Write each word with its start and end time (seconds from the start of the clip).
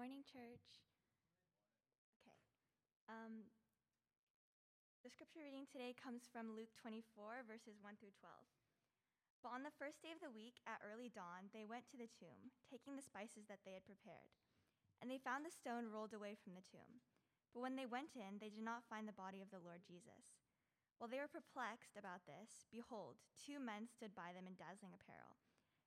morning, 0.00 0.24
church. 0.24 0.80
Okay. 2.24 2.40
Um, 3.12 3.44
the 5.04 5.12
scripture 5.12 5.44
reading 5.44 5.68
today 5.68 5.92
comes 5.92 6.24
from 6.24 6.56
Luke 6.56 6.72
24, 6.80 7.44
verses 7.44 7.76
1 7.84 8.00
through 8.00 8.16
12. 8.16 9.44
But 9.44 9.52
on 9.52 9.60
the 9.60 9.76
first 9.76 10.00
day 10.00 10.08
of 10.08 10.24
the 10.24 10.32
week, 10.32 10.56
at 10.64 10.80
early 10.80 11.12
dawn, 11.12 11.52
they 11.52 11.68
went 11.68 11.84
to 11.92 12.00
the 12.00 12.08
tomb, 12.08 12.48
taking 12.64 12.96
the 12.96 13.04
spices 13.04 13.44
that 13.52 13.60
they 13.68 13.76
had 13.76 13.84
prepared. 13.84 14.32
And 15.04 15.12
they 15.12 15.20
found 15.20 15.44
the 15.44 15.52
stone 15.52 15.92
rolled 15.92 16.16
away 16.16 16.32
from 16.32 16.56
the 16.56 16.64
tomb. 16.64 17.04
But 17.52 17.60
when 17.60 17.76
they 17.76 17.84
went 17.84 18.16
in, 18.16 18.40
they 18.40 18.48
did 18.48 18.64
not 18.64 18.88
find 18.88 19.04
the 19.04 19.12
body 19.12 19.44
of 19.44 19.52
the 19.52 19.60
Lord 19.60 19.84
Jesus. 19.84 20.40
While 20.96 21.12
they 21.12 21.20
were 21.20 21.28
perplexed 21.28 22.00
about 22.00 22.24
this, 22.24 22.64
behold, 22.72 23.20
two 23.36 23.60
men 23.60 23.84
stood 23.84 24.16
by 24.16 24.32
them 24.32 24.48
in 24.48 24.56
dazzling 24.56 24.96
apparel. 24.96 25.36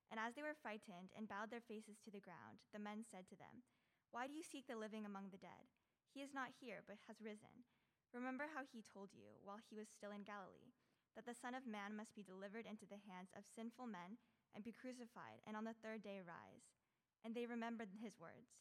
And 0.06 0.22
as 0.22 0.38
they 0.38 0.46
were 0.46 0.54
frightened 0.54 1.10
and 1.18 1.26
bowed 1.26 1.50
their 1.50 1.66
faces 1.66 1.98
to 2.06 2.14
the 2.14 2.22
ground, 2.22 2.62
the 2.70 2.78
men 2.78 3.02
said 3.02 3.26
to 3.34 3.38
them, 3.42 3.66
Why 4.14 4.30
do 4.30 4.38
you 4.38 4.46
seek 4.46 4.70
the 4.70 4.78
living 4.78 5.02
among 5.02 5.34
the 5.34 5.42
dead? 5.42 5.66
He 6.06 6.22
is 6.22 6.30
not 6.30 6.54
here, 6.62 6.86
but 6.86 7.02
has 7.10 7.18
risen. 7.18 7.66
Remember 8.14 8.46
how 8.46 8.62
he 8.62 8.78
told 8.78 9.10
you, 9.10 9.42
while 9.42 9.58
he 9.58 9.74
was 9.74 9.90
still 9.90 10.14
in 10.14 10.22
Galilee, 10.22 10.70
that 11.18 11.26
the 11.26 11.34
Son 11.34 11.50
of 11.50 11.66
Man 11.66 11.98
must 11.98 12.14
be 12.14 12.22
delivered 12.22 12.62
into 12.62 12.86
the 12.86 13.02
hands 13.10 13.34
of 13.34 13.42
sinful 13.42 13.90
men 13.90 14.22
and 14.54 14.62
be 14.62 14.70
crucified, 14.70 15.42
and 15.42 15.58
on 15.58 15.66
the 15.66 15.74
third 15.74 16.06
day 16.06 16.22
rise. 16.22 16.62
And 17.26 17.34
they 17.34 17.50
remembered 17.50 17.90
his 17.90 18.14
words. 18.14 18.54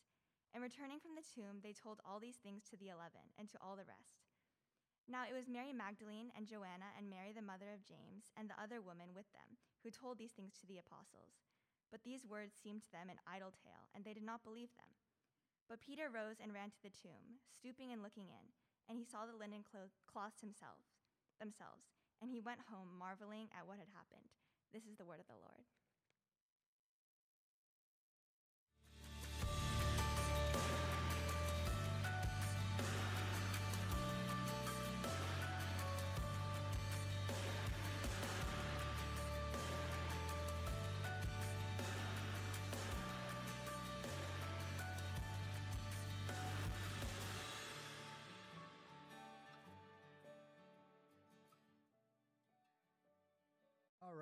And 0.58 0.66
returning 0.66 0.98
from 0.98 1.14
the 1.14 1.22
tomb, 1.22 1.62
they 1.62 1.78
told 1.78 2.02
all 2.02 2.18
these 2.18 2.42
things 2.42 2.66
to 2.74 2.76
the 2.82 2.90
eleven 2.90 3.22
and 3.38 3.46
to 3.54 3.62
all 3.62 3.78
the 3.78 3.86
rest. 3.86 4.26
Now 5.06 5.30
it 5.30 5.38
was 5.38 5.46
Mary 5.46 5.70
Magdalene 5.70 6.34
and 6.34 6.50
Joanna 6.50 6.98
and 6.98 7.14
Mary, 7.14 7.30
the 7.30 7.46
mother 7.46 7.70
of 7.70 7.86
James, 7.86 8.26
and 8.34 8.50
the 8.50 8.58
other 8.58 8.82
woman 8.82 9.14
with 9.14 9.30
them, 9.38 9.62
who 9.86 9.94
told 9.94 10.18
these 10.18 10.34
things 10.34 10.58
to 10.58 10.66
the 10.66 10.82
apostles. 10.82 11.46
But 11.94 12.02
these 12.02 12.26
words 12.26 12.58
seemed 12.58 12.82
to 12.90 12.94
them 12.94 13.14
an 13.14 13.22
idle 13.30 13.54
tale, 13.54 13.86
and 13.94 14.02
they 14.02 14.18
did 14.18 14.26
not 14.26 14.42
believe 14.42 14.74
them. 14.82 14.90
But 15.70 15.82
Peter 15.82 16.10
rose 16.10 16.38
and 16.42 16.54
ran 16.54 16.70
to 16.72 16.82
the 16.84 16.94
tomb, 16.94 17.40
stooping 17.50 17.92
and 17.92 18.04
looking 18.04 18.28
in, 18.30 18.46
and 18.90 18.98
he 18.98 19.06
saw 19.06 19.26
the 19.26 19.38
linen 19.38 19.64
cloths 19.64 20.42
himself, 20.42 20.84
themselves, 21.40 21.88
and 22.22 22.30
he 22.30 22.44
went 22.44 22.68
home, 22.70 22.92
marveling 22.98 23.50
at 23.56 23.68
what 23.68 23.80
had 23.80 23.92
happened. 23.96 24.30
This 24.74 24.86
is 24.86 24.98
the 24.98 25.06
word 25.06 25.20
of 25.20 25.28
the 25.28 25.40
Lord. 25.40 25.64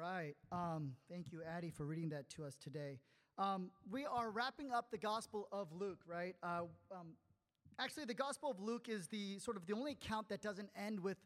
Right. 0.02 0.35
Um, 0.52 0.94
thank 1.09 1.31
you, 1.31 1.41
Addie, 1.47 1.69
for 1.69 1.85
reading 1.85 2.09
that 2.09 2.27
to 2.31 2.44
us 2.44 2.57
today. 2.57 2.97
Um, 3.38 3.69
we 3.89 4.03
are 4.05 4.31
wrapping 4.31 4.71
up 4.71 4.89
the 4.89 4.97
Gospel 4.97 5.47
of 5.52 5.71
Luke, 5.71 5.99
right? 6.07 6.35
Uh, 6.41 6.63
um, 6.91 7.13
actually, 7.77 8.05
the 8.05 8.16
Gospel 8.16 8.49
of 8.49 8.59
Luke 8.59 8.89
is 8.89 9.07
the 9.07 9.38
sort 9.38 9.57
of 9.57 9.67
the 9.67 9.73
only 9.73 9.91
account 9.91 10.27
that 10.29 10.41
doesn't 10.41 10.69
end 10.75 10.99
with 10.99 11.17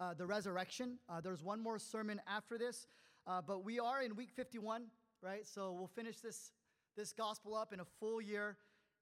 uh, 0.00 0.14
the 0.14 0.26
resurrection. 0.26 0.98
Uh, 1.08 1.20
there's 1.20 1.44
one 1.44 1.60
more 1.60 1.78
sermon 1.78 2.20
after 2.26 2.58
this, 2.58 2.88
uh, 3.28 3.40
but 3.40 3.64
we 3.64 3.78
are 3.78 4.02
in 4.02 4.16
week 4.16 4.32
51, 4.34 4.86
right? 5.22 5.46
So 5.46 5.72
we'll 5.72 5.86
finish 5.86 6.18
this 6.18 6.50
this 6.96 7.12
gospel 7.12 7.54
up 7.54 7.72
in 7.72 7.80
a 7.80 7.86
full 8.00 8.20
year. 8.20 8.56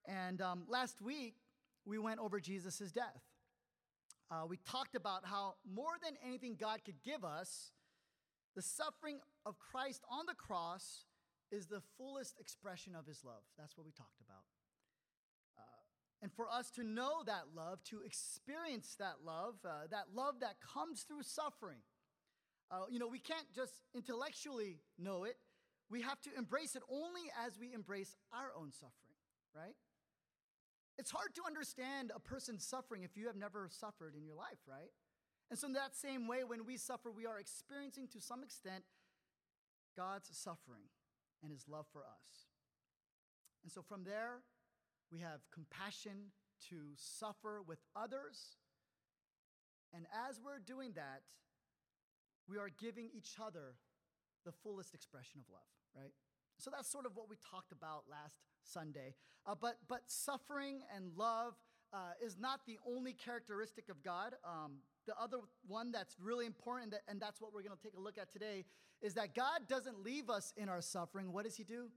And 0.06 0.42
um, 0.42 0.64
last 0.68 1.00
week 1.00 1.36
we 1.86 1.98
went 1.98 2.20
over 2.20 2.38
Jesus' 2.38 2.92
death. 2.92 3.22
Uh, 4.30 4.46
we 4.46 4.58
talked 4.58 4.94
about 4.94 5.24
how 5.24 5.54
more 5.74 5.94
than 6.02 6.14
anything 6.26 6.56
God 6.58 6.80
could 6.84 7.02
give 7.02 7.24
us 7.24 7.70
the 8.54 8.62
suffering 8.62 9.20
of 9.46 9.58
Christ 9.58 10.04
on 10.10 10.26
the 10.26 10.34
cross 10.34 11.04
is 11.50 11.66
the 11.66 11.82
fullest 11.96 12.38
expression 12.40 12.94
of 12.94 13.06
his 13.06 13.24
love. 13.24 13.42
That's 13.58 13.76
what 13.76 13.84
we 13.84 13.92
talked 13.92 14.20
about. 14.20 14.44
Uh, 15.58 15.62
and 16.22 16.32
for 16.32 16.48
us 16.48 16.70
to 16.72 16.82
know 16.82 17.22
that 17.26 17.54
love, 17.54 17.82
to 17.84 18.00
experience 18.00 18.96
that 18.98 19.24
love, 19.24 19.54
uh, 19.64 19.86
that 19.90 20.14
love 20.14 20.40
that 20.40 20.56
comes 20.60 21.02
through 21.02 21.22
suffering, 21.22 21.80
uh, 22.70 22.86
you 22.90 22.98
know, 22.98 23.08
we 23.08 23.18
can't 23.18 23.52
just 23.54 23.74
intellectually 23.94 24.80
know 24.98 25.24
it. 25.24 25.36
We 25.90 26.00
have 26.00 26.20
to 26.22 26.30
embrace 26.36 26.74
it 26.74 26.82
only 26.88 27.28
as 27.46 27.58
we 27.58 27.74
embrace 27.74 28.16
our 28.32 28.48
own 28.58 28.72
suffering, 28.72 29.20
right? 29.54 29.76
It's 30.96 31.10
hard 31.10 31.34
to 31.34 31.42
understand 31.46 32.12
a 32.14 32.20
person's 32.20 32.66
suffering 32.66 33.02
if 33.02 33.16
you 33.16 33.26
have 33.26 33.36
never 33.36 33.68
suffered 33.70 34.14
in 34.16 34.24
your 34.24 34.34
life, 34.34 34.60
right? 34.66 34.90
And 35.52 35.58
so, 35.58 35.66
in 35.66 35.74
that 35.74 35.94
same 35.94 36.26
way, 36.26 36.44
when 36.44 36.64
we 36.64 36.78
suffer, 36.78 37.10
we 37.10 37.26
are 37.26 37.38
experiencing 37.38 38.08
to 38.14 38.22
some 38.22 38.42
extent 38.42 38.84
God's 39.94 40.30
suffering 40.32 40.88
and 41.42 41.52
his 41.52 41.68
love 41.68 41.84
for 41.92 42.00
us. 42.00 42.48
And 43.62 43.70
so, 43.70 43.82
from 43.82 44.04
there, 44.04 44.40
we 45.12 45.18
have 45.18 45.40
compassion 45.52 46.32
to 46.70 46.76
suffer 46.96 47.60
with 47.68 47.80
others. 47.94 48.56
And 49.92 50.06
as 50.26 50.40
we're 50.42 50.58
doing 50.58 50.92
that, 50.94 51.20
we 52.48 52.56
are 52.56 52.70
giving 52.80 53.10
each 53.14 53.36
other 53.38 53.74
the 54.46 54.52
fullest 54.52 54.94
expression 54.94 55.38
of 55.38 55.52
love, 55.52 55.68
right? 55.94 56.14
So 56.56 56.70
that's 56.74 56.90
sort 56.90 57.04
of 57.04 57.14
what 57.14 57.28
we 57.28 57.36
talked 57.50 57.72
about 57.72 58.04
last 58.10 58.36
Sunday. 58.64 59.16
Uh, 59.44 59.54
but, 59.60 59.76
but 59.86 60.00
suffering 60.06 60.80
and 60.96 61.10
love 61.14 61.56
uh, 61.92 62.12
is 62.24 62.38
not 62.38 62.60
the 62.66 62.78
only 62.88 63.12
characteristic 63.12 63.90
of 63.90 64.02
God. 64.02 64.32
Um, 64.46 64.78
the 65.06 65.14
other 65.20 65.38
one 65.66 65.92
that's 65.92 66.16
really 66.20 66.46
important, 66.46 66.94
and 67.08 67.20
that's 67.20 67.40
what 67.40 67.52
we're 67.52 67.62
going 67.62 67.76
to 67.76 67.82
take 67.82 67.96
a 67.96 68.00
look 68.00 68.18
at 68.18 68.32
today, 68.32 68.64
is 69.00 69.14
that 69.14 69.34
God 69.34 69.62
doesn't 69.68 70.02
leave 70.02 70.30
us 70.30 70.52
in 70.56 70.68
our 70.68 70.80
suffering. 70.80 71.32
What 71.32 71.44
does 71.44 71.56
He 71.56 71.64
do? 71.64 71.88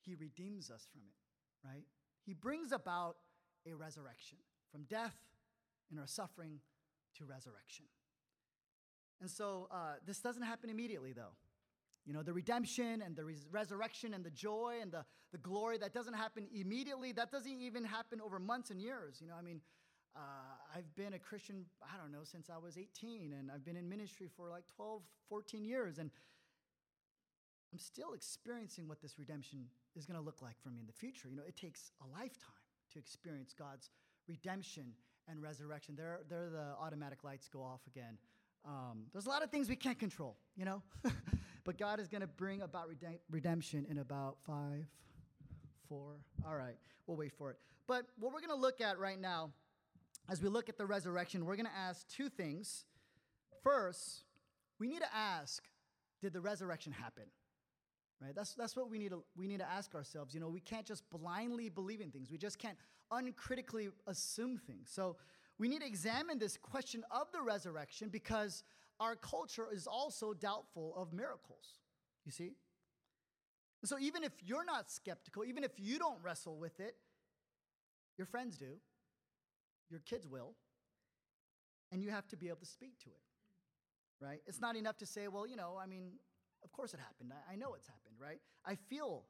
He 0.00 0.14
redeems 0.14 0.70
us 0.70 0.86
from 0.92 1.02
it, 1.06 1.66
right? 1.66 1.84
He 2.24 2.34
brings 2.34 2.72
about 2.72 3.16
a 3.66 3.74
resurrection 3.74 4.38
from 4.70 4.84
death 4.84 5.16
in 5.90 5.98
our 5.98 6.06
suffering 6.06 6.60
to 7.18 7.24
resurrection. 7.24 7.86
And 9.20 9.30
so 9.30 9.68
uh, 9.70 9.94
this 10.06 10.20
doesn't 10.20 10.42
happen 10.42 10.70
immediately, 10.70 11.12
though. 11.12 11.34
You 12.04 12.12
know, 12.12 12.22
the 12.22 12.32
redemption 12.32 13.00
and 13.00 13.16
the 13.16 13.24
res- 13.24 13.46
resurrection 13.50 14.12
and 14.12 14.22
the 14.22 14.30
joy 14.30 14.78
and 14.82 14.92
the, 14.92 15.04
the 15.32 15.38
glory, 15.38 15.78
that 15.78 15.94
doesn't 15.94 16.14
happen 16.14 16.46
immediately. 16.54 17.12
That 17.12 17.30
doesn't 17.30 17.60
even 17.60 17.84
happen 17.84 18.20
over 18.20 18.38
months 18.38 18.70
and 18.70 18.80
years. 18.80 19.18
You 19.22 19.28
know, 19.28 19.34
I 19.38 19.42
mean, 19.42 19.60
uh, 20.16 20.76
I've 20.76 20.94
been 20.94 21.14
a 21.14 21.18
Christian, 21.18 21.64
I 21.82 22.00
don't 22.00 22.12
know, 22.12 22.24
since 22.24 22.48
I 22.48 22.58
was 22.58 22.78
18, 22.78 23.32
and 23.32 23.50
I've 23.50 23.64
been 23.64 23.76
in 23.76 23.88
ministry 23.88 24.28
for 24.36 24.48
like 24.48 24.64
12, 24.76 25.02
14 25.28 25.64
years, 25.64 25.98
and 25.98 26.10
I'm 27.72 27.78
still 27.78 28.12
experiencing 28.12 28.86
what 28.86 29.00
this 29.00 29.18
redemption 29.18 29.66
is 29.96 30.06
going 30.06 30.18
to 30.18 30.24
look 30.24 30.40
like 30.40 30.54
for 30.62 30.70
me 30.70 30.78
in 30.78 30.86
the 30.86 30.92
future. 30.92 31.28
You 31.28 31.36
know, 31.36 31.42
it 31.46 31.56
takes 31.56 31.90
a 32.00 32.06
lifetime 32.06 32.54
to 32.92 32.98
experience 32.98 33.54
God's 33.58 33.90
redemption 34.28 34.92
and 35.28 35.42
resurrection. 35.42 35.96
There, 35.96 36.20
there 36.28 36.48
the 36.50 36.74
automatic 36.80 37.24
lights 37.24 37.48
go 37.48 37.62
off 37.62 37.80
again. 37.88 38.16
Um, 38.64 39.06
there's 39.12 39.26
a 39.26 39.28
lot 39.28 39.42
of 39.42 39.50
things 39.50 39.68
we 39.68 39.76
can't 39.76 39.98
control, 39.98 40.36
you 40.56 40.64
know, 40.64 40.82
but 41.64 41.76
God 41.76 42.00
is 42.00 42.08
going 42.08 42.22
to 42.22 42.26
bring 42.26 42.62
about 42.62 42.88
redemption 43.30 43.86
in 43.90 43.98
about 43.98 44.38
five, 44.46 44.86
four. 45.88 46.20
All 46.46 46.56
right, 46.56 46.76
we'll 47.06 47.16
wait 47.16 47.32
for 47.32 47.50
it. 47.50 47.58
But 47.86 48.06
what 48.18 48.32
we're 48.32 48.40
going 48.40 48.50
to 48.50 48.56
look 48.56 48.80
at 48.80 48.98
right 48.98 49.20
now 49.20 49.50
as 50.28 50.42
we 50.42 50.48
look 50.48 50.68
at 50.68 50.78
the 50.78 50.86
resurrection, 50.86 51.44
we're 51.44 51.56
going 51.56 51.66
to 51.66 51.76
ask 51.76 52.08
two 52.08 52.28
things. 52.28 52.84
First, 53.62 54.24
we 54.78 54.88
need 54.88 55.00
to 55.00 55.14
ask, 55.14 55.62
did 56.20 56.32
the 56.32 56.40
resurrection 56.40 56.92
happen? 56.92 57.24
Right? 58.20 58.34
That's, 58.34 58.54
that's 58.54 58.76
what 58.76 58.90
we 58.90 58.98
need, 58.98 59.10
to, 59.10 59.22
we 59.36 59.46
need 59.46 59.58
to 59.58 59.70
ask 59.70 59.94
ourselves. 59.94 60.34
You 60.34 60.40
know, 60.40 60.48
we 60.48 60.60
can't 60.60 60.86
just 60.86 61.02
blindly 61.10 61.68
believe 61.68 62.00
in 62.00 62.10
things. 62.10 62.30
We 62.30 62.38
just 62.38 62.58
can't 62.58 62.78
uncritically 63.10 63.90
assume 64.06 64.56
things. 64.56 64.90
So 64.90 65.16
we 65.58 65.68
need 65.68 65.82
to 65.82 65.86
examine 65.86 66.38
this 66.38 66.56
question 66.56 67.04
of 67.10 67.30
the 67.32 67.42
resurrection 67.42 68.08
because 68.08 68.62
our 68.98 69.16
culture 69.16 69.66
is 69.72 69.86
also 69.86 70.32
doubtful 70.32 70.94
of 70.96 71.12
miracles. 71.12 71.80
You 72.24 72.32
see? 72.32 72.52
And 73.82 73.88
so 73.88 73.98
even 73.98 74.24
if 74.24 74.32
you're 74.42 74.64
not 74.64 74.90
skeptical, 74.90 75.44
even 75.44 75.62
if 75.64 75.72
you 75.76 75.98
don't 75.98 76.18
wrestle 76.22 76.56
with 76.56 76.80
it, 76.80 76.96
your 78.16 78.26
friends 78.26 78.56
do 78.56 78.78
your 79.90 80.00
kids 80.00 80.26
will, 80.26 80.54
and 81.92 82.02
you 82.02 82.10
have 82.10 82.26
to 82.28 82.36
be 82.36 82.48
able 82.48 82.58
to 82.58 82.66
speak 82.66 82.98
to 83.00 83.10
it, 83.10 84.24
right? 84.24 84.40
It's 84.46 84.60
not 84.60 84.76
enough 84.76 84.96
to 84.98 85.06
say, 85.06 85.28
well, 85.28 85.46
you 85.46 85.56
know, 85.56 85.78
I 85.80 85.86
mean, 85.86 86.12
of 86.62 86.72
course 86.72 86.94
it 86.94 87.00
happened. 87.00 87.32
I, 87.32 87.52
I 87.52 87.56
know 87.56 87.74
it's 87.74 87.86
happened, 87.86 88.16
right? 88.20 88.40
I 88.64 88.74
feel 88.74 89.24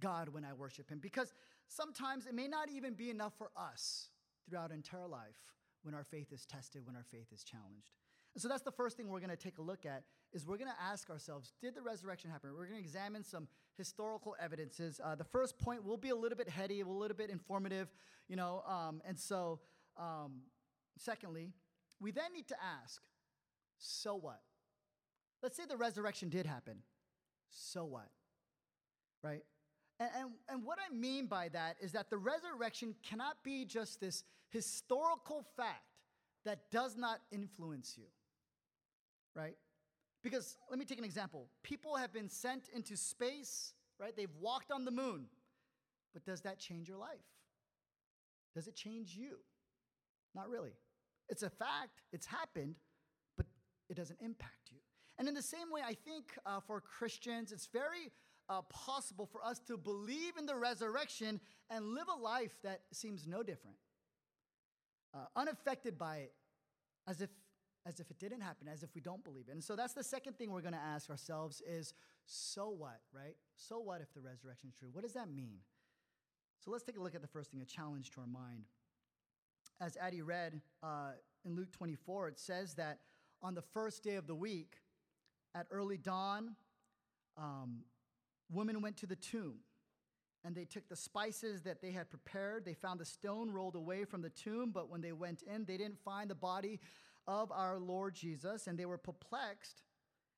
God 0.00 0.28
when 0.28 0.44
I 0.44 0.52
worship 0.52 0.88
Him 0.88 0.98
because 1.00 1.32
sometimes 1.68 2.26
it 2.26 2.34
may 2.34 2.48
not 2.48 2.70
even 2.70 2.94
be 2.94 3.10
enough 3.10 3.34
for 3.36 3.50
us 3.56 4.10
throughout 4.48 4.72
entire 4.72 5.06
life 5.06 5.36
when 5.82 5.94
our 5.94 6.04
faith 6.04 6.32
is 6.32 6.44
tested, 6.46 6.86
when 6.86 6.96
our 6.96 7.04
faith 7.04 7.28
is 7.32 7.44
challenged. 7.44 7.92
And 8.34 8.42
so 8.42 8.48
that's 8.48 8.62
the 8.62 8.72
first 8.72 8.96
thing 8.96 9.08
we're 9.08 9.20
going 9.20 9.30
to 9.30 9.36
take 9.36 9.58
a 9.58 9.62
look 9.62 9.86
at 9.86 10.04
is 10.32 10.46
we're 10.46 10.58
going 10.58 10.70
to 10.70 10.82
ask 10.82 11.10
ourselves, 11.10 11.52
did 11.60 11.74
the 11.74 11.82
resurrection 11.82 12.30
happen? 12.30 12.50
We're 12.52 12.66
going 12.66 12.78
to 12.78 12.84
examine 12.84 13.24
some 13.24 13.48
historical 13.76 14.36
evidences. 14.40 15.00
Uh, 15.02 15.14
the 15.14 15.24
first 15.24 15.58
point 15.58 15.84
will 15.84 15.96
be 15.96 16.10
a 16.10 16.14
little 16.14 16.36
bit 16.36 16.48
heady, 16.48 16.80
a 16.80 16.86
little 16.86 17.16
bit 17.16 17.30
informative, 17.30 17.88
you 18.28 18.36
know, 18.36 18.62
um, 18.68 19.00
and 19.04 19.18
so 19.18 19.60
um, 19.98 20.42
secondly, 20.98 21.52
we 22.00 22.10
then 22.10 22.32
need 22.34 22.48
to 22.48 22.56
ask, 22.82 23.00
so 23.78 24.14
what? 24.14 24.40
Let's 25.42 25.56
say 25.56 25.64
the 25.68 25.76
resurrection 25.76 26.28
did 26.28 26.46
happen. 26.46 26.78
So 27.50 27.84
what? 27.84 28.08
Right? 29.22 29.42
And, 30.00 30.10
and, 30.16 30.30
and 30.48 30.64
what 30.64 30.78
I 30.78 30.94
mean 30.94 31.26
by 31.26 31.48
that 31.48 31.76
is 31.80 31.92
that 31.92 32.10
the 32.10 32.18
resurrection 32.18 32.94
cannot 33.08 33.42
be 33.42 33.64
just 33.64 34.00
this 34.00 34.24
historical 34.50 35.44
fact 35.56 35.82
that 36.44 36.70
does 36.70 36.96
not 36.96 37.20
influence 37.30 37.94
you. 37.96 38.06
Right? 39.34 39.56
Because 40.22 40.56
let 40.70 40.78
me 40.78 40.84
take 40.84 40.98
an 40.98 41.04
example. 41.04 41.48
People 41.62 41.96
have 41.96 42.12
been 42.12 42.28
sent 42.28 42.68
into 42.74 42.96
space, 42.96 43.72
right? 44.00 44.16
They've 44.16 44.34
walked 44.40 44.70
on 44.70 44.84
the 44.84 44.90
moon. 44.90 45.26
But 46.12 46.24
does 46.24 46.40
that 46.42 46.58
change 46.58 46.88
your 46.88 46.98
life? 46.98 47.18
Does 48.54 48.66
it 48.66 48.74
change 48.74 49.14
you? 49.14 49.36
Not 50.34 50.48
really. 50.48 50.72
It's 51.28 51.42
a 51.42 51.50
fact, 51.50 52.02
it's 52.12 52.26
happened, 52.26 52.76
but 53.36 53.46
it 53.88 53.96
doesn't 53.96 54.20
impact 54.20 54.70
you. 54.70 54.78
And 55.18 55.28
in 55.28 55.34
the 55.34 55.42
same 55.42 55.70
way, 55.70 55.80
I 55.84 55.94
think 55.94 56.38
uh, 56.46 56.60
for 56.60 56.80
Christians, 56.80 57.52
it's 57.52 57.66
very 57.66 58.12
uh, 58.48 58.62
possible 58.62 59.26
for 59.26 59.44
us 59.44 59.58
to 59.66 59.76
believe 59.76 60.36
in 60.38 60.46
the 60.46 60.56
resurrection 60.56 61.40
and 61.70 61.84
live 61.86 62.06
a 62.08 62.20
life 62.20 62.56
that 62.62 62.82
seems 62.92 63.26
no 63.26 63.42
different, 63.42 63.76
uh, 65.14 65.26
unaffected 65.36 65.98
by 65.98 66.18
it, 66.18 66.32
as 67.06 67.20
if 67.20 67.30
as 67.86 68.00
if 68.00 68.10
it 68.10 68.18
didn't 68.18 68.42
happen, 68.42 68.68
as 68.68 68.82
if 68.82 68.94
we 68.94 69.00
don't 69.00 69.24
believe 69.24 69.46
it. 69.48 69.52
And 69.52 69.64
so 69.64 69.74
that's 69.74 69.94
the 69.94 70.04
second 70.04 70.36
thing 70.36 70.50
we're 70.50 70.60
going 70.60 70.74
to 70.74 70.78
ask 70.78 71.08
ourselves 71.08 71.62
is 71.66 71.94
so 72.26 72.68
what, 72.68 73.00
right? 73.14 73.34
So 73.56 73.78
what 73.78 74.02
if 74.02 74.12
the 74.12 74.20
resurrection 74.20 74.68
is 74.68 74.74
true? 74.74 74.90
What 74.92 75.04
does 75.04 75.14
that 75.14 75.30
mean? 75.30 75.60
So 76.58 76.70
let's 76.70 76.84
take 76.84 76.98
a 76.98 77.00
look 77.00 77.14
at 77.14 77.22
the 77.22 77.28
first 77.28 77.50
thing, 77.50 77.62
a 77.62 77.64
challenge 77.64 78.10
to 78.10 78.20
our 78.20 78.26
mind. 78.26 78.64
As 79.80 79.96
Addie 79.96 80.22
read 80.22 80.60
uh, 80.82 81.12
in 81.44 81.54
Luke 81.54 81.70
24, 81.72 82.28
it 82.28 82.38
says 82.38 82.74
that 82.74 82.98
on 83.42 83.54
the 83.54 83.62
first 83.62 84.02
day 84.02 84.16
of 84.16 84.26
the 84.26 84.34
week, 84.34 84.78
at 85.54 85.66
early 85.70 85.96
dawn, 85.96 86.56
um, 87.36 87.84
women 88.50 88.82
went 88.82 88.96
to 88.98 89.06
the 89.06 89.16
tomb 89.16 89.58
and 90.44 90.54
they 90.54 90.64
took 90.64 90.88
the 90.88 90.96
spices 90.96 91.62
that 91.62 91.80
they 91.80 91.90
had 91.90 92.10
prepared. 92.10 92.64
They 92.64 92.74
found 92.74 93.00
the 93.00 93.04
stone 93.04 93.50
rolled 93.50 93.76
away 93.76 94.04
from 94.04 94.22
the 94.22 94.30
tomb, 94.30 94.70
but 94.72 94.90
when 94.90 95.00
they 95.00 95.12
went 95.12 95.42
in, 95.42 95.64
they 95.64 95.76
didn't 95.76 95.98
find 95.98 96.30
the 96.30 96.34
body 96.34 96.80
of 97.26 97.52
our 97.52 97.78
Lord 97.78 98.14
Jesus, 98.14 98.66
and 98.66 98.78
they 98.78 98.86
were 98.86 98.98
perplexed. 98.98 99.82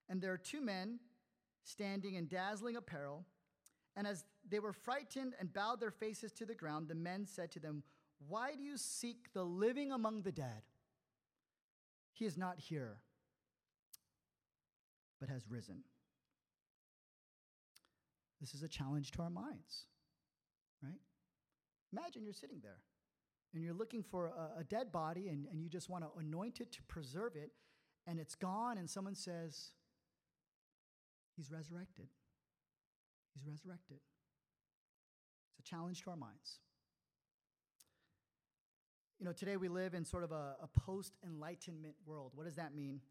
And 0.08 0.20
there 0.20 0.32
are 0.32 0.38
two 0.38 0.60
men 0.60 0.98
standing 1.62 2.14
in 2.14 2.26
dazzling 2.26 2.76
apparel. 2.76 3.24
And 3.94 4.06
as 4.06 4.24
they 4.48 4.58
were 4.58 4.72
frightened 4.72 5.34
and 5.38 5.52
bowed 5.52 5.80
their 5.80 5.90
faces 5.90 6.32
to 6.32 6.46
the 6.46 6.54
ground, 6.54 6.88
the 6.88 6.94
men 6.94 7.26
said 7.26 7.50
to 7.52 7.60
them, 7.60 7.82
Why 8.28 8.54
do 8.54 8.62
you 8.62 8.76
seek 8.76 9.32
the 9.32 9.42
living 9.42 9.92
among 9.92 10.22
the 10.22 10.32
dead? 10.32 10.62
He 12.12 12.26
is 12.26 12.36
not 12.36 12.58
here, 12.58 12.98
but 15.18 15.28
has 15.28 15.48
risen. 15.48 15.82
This 18.40 18.54
is 18.54 18.62
a 18.62 18.68
challenge 18.68 19.10
to 19.12 19.22
our 19.22 19.30
minds, 19.30 19.86
right? 20.82 21.00
Imagine 21.92 22.24
you're 22.24 22.32
sitting 22.32 22.60
there 22.62 22.78
and 23.52 23.62
you're 23.62 23.74
looking 23.74 24.02
for 24.02 24.26
a, 24.26 24.60
a 24.60 24.64
dead 24.64 24.92
body 24.92 25.28
and, 25.28 25.46
and 25.50 25.62
you 25.62 25.68
just 25.68 25.88
want 25.88 26.04
to 26.04 26.10
anoint 26.18 26.60
it 26.60 26.72
to 26.72 26.82
preserve 26.84 27.36
it, 27.36 27.50
and 28.06 28.18
it's 28.18 28.34
gone, 28.34 28.78
and 28.78 28.88
someone 28.88 29.14
says, 29.14 29.72
He's 31.36 31.50
resurrected. 31.50 32.08
He's 33.34 33.46
resurrected. 33.46 33.98
It's 35.48 35.66
a 35.66 35.70
challenge 35.70 36.02
to 36.02 36.10
our 36.10 36.16
minds. 36.16 36.58
You 39.20 39.26
know, 39.26 39.32
today 39.32 39.58
we 39.58 39.68
live 39.68 39.92
in 39.92 40.06
sort 40.06 40.24
of 40.24 40.32
a, 40.32 40.56
a 40.62 40.80
post 40.80 41.12
Enlightenment 41.22 41.94
world. 42.06 42.32
What 42.34 42.46
does 42.46 42.54
that 42.54 42.74
mean? 42.74 43.02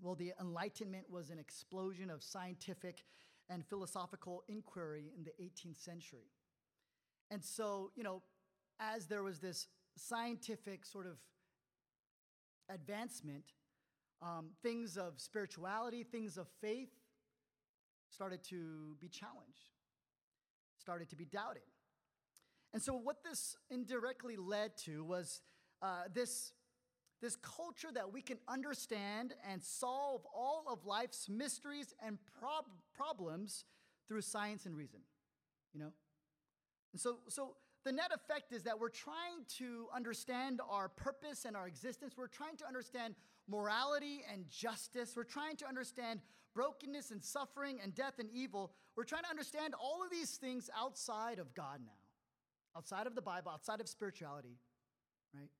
Well, 0.00 0.14
the 0.14 0.32
Enlightenment 0.40 1.04
was 1.10 1.28
an 1.28 1.38
explosion 1.38 2.08
of 2.08 2.22
scientific 2.22 3.04
and 3.50 3.62
philosophical 3.66 4.42
inquiry 4.48 5.12
in 5.14 5.22
the 5.22 5.32
18th 5.38 5.76
century. 5.76 6.30
And 7.30 7.44
so, 7.44 7.90
you 7.94 8.02
know, 8.02 8.22
as 8.80 9.04
there 9.04 9.22
was 9.22 9.38
this 9.38 9.68
scientific 9.98 10.86
sort 10.86 11.06
of 11.06 11.18
advancement, 12.70 13.44
um, 14.22 14.46
things 14.62 14.96
of 14.96 15.20
spirituality, 15.20 16.04
things 16.04 16.38
of 16.38 16.46
faith 16.62 16.88
started 18.08 18.42
to 18.44 18.96
be 18.98 19.08
challenged, 19.08 19.72
started 20.78 21.10
to 21.10 21.16
be 21.16 21.26
doubted. 21.26 21.64
And 22.74 22.82
so, 22.82 22.94
what 22.94 23.22
this 23.24 23.56
indirectly 23.70 24.36
led 24.36 24.76
to 24.84 25.04
was 25.04 25.40
uh, 25.80 26.02
this, 26.12 26.52
this 27.22 27.36
culture 27.36 27.90
that 27.94 28.12
we 28.12 28.20
can 28.20 28.38
understand 28.48 29.32
and 29.50 29.62
solve 29.62 30.26
all 30.34 30.64
of 30.68 30.84
life's 30.84 31.28
mysteries 31.28 31.94
and 32.04 32.18
prob- 32.38 32.66
problems 32.94 33.64
through 34.08 34.22
science 34.22 34.66
and 34.66 34.76
reason, 34.76 35.00
you 35.72 35.80
know? 35.80 35.92
And 36.92 37.00
so, 37.00 37.18
so 37.28 37.56
the 37.84 37.92
net 37.92 38.10
effect 38.12 38.52
is 38.52 38.64
that 38.64 38.78
we're 38.78 38.88
trying 38.88 39.44
to 39.58 39.86
understand 39.94 40.60
our 40.68 40.88
purpose 40.88 41.44
and 41.44 41.56
our 41.56 41.68
existence. 41.68 42.14
We're 42.16 42.26
trying 42.26 42.56
to 42.56 42.66
understand 42.66 43.14
morality 43.48 44.24
and 44.32 44.48
justice. 44.48 45.14
We're 45.14 45.24
trying 45.24 45.56
to 45.56 45.68
understand 45.68 46.20
brokenness 46.54 47.10
and 47.10 47.22
suffering 47.22 47.78
and 47.82 47.94
death 47.94 48.18
and 48.18 48.30
evil. 48.30 48.72
We're 48.96 49.04
trying 49.04 49.24
to 49.24 49.30
understand 49.30 49.74
all 49.74 50.02
of 50.02 50.10
these 50.10 50.30
things 50.30 50.70
outside 50.76 51.38
of 51.38 51.54
God 51.54 51.80
now, 51.84 51.92
outside 52.76 53.06
of 53.06 53.14
the 53.14 53.22
Bible, 53.22 53.50
outside 53.50 53.80
of 53.80 53.88
spirituality, 53.88 54.58
right? 55.34 55.50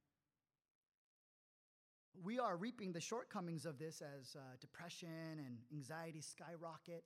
We 2.23 2.39
are 2.39 2.57
reaping 2.57 2.93
the 2.93 3.01
shortcomings 3.01 3.67
of 3.67 3.79
this 3.79 4.01
as 4.01 4.37
uh, 4.37 4.41
depression 4.61 5.09
and 5.39 5.59
anxiety 5.73 6.21
skyrocket. 6.21 7.05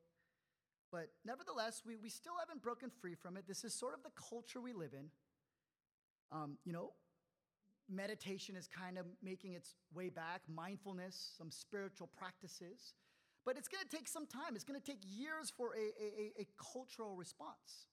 But 0.90 1.08
nevertheless, 1.24 1.82
we, 1.86 1.96
we 1.96 2.08
still 2.08 2.34
haven't 2.38 2.62
broken 2.62 2.90
free 3.00 3.14
from 3.14 3.36
it. 3.36 3.44
This 3.46 3.64
is 3.64 3.74
sort 3.74 3.94
of 3.94 4.02
the 4.02 4.10
culture 4.28 4.60
we 4.60 4.72
live 4.72 4.92
in. 4.92 5.10
Um, 6.30 6.58
you 6.64 6.72
know, 6.72 6.92
meditation 7.88 8.54
is 8.54 8.66
kind 8.66 8.98
of 8.98 9.06
making 9.22 9.54
its 9.54 9.74
way 9.94 10.10
back, 10.10 10.42
mindfulness, 10.46 11.32
some 11.36 11.50
spiritual 11.50 12.08
practices. 12.18 12.94
But 13.46 13.56
it's 13.56 13.68
going 13.68 13.82
to 13.82 13.96
take 13.96 14.08
some 14.08 14.26
time. 14.26 14.54
It's 14.54 14.64
going 14.64 14.78
to 14.78 14.84
take 14.84 15.00
years 15.06 15.50
for 15.54 15.72
a, 15.74 16.02
a, 16.02 16.42
a 16.42 16.46
cultural 16.72 17.16
response 17.16 17.86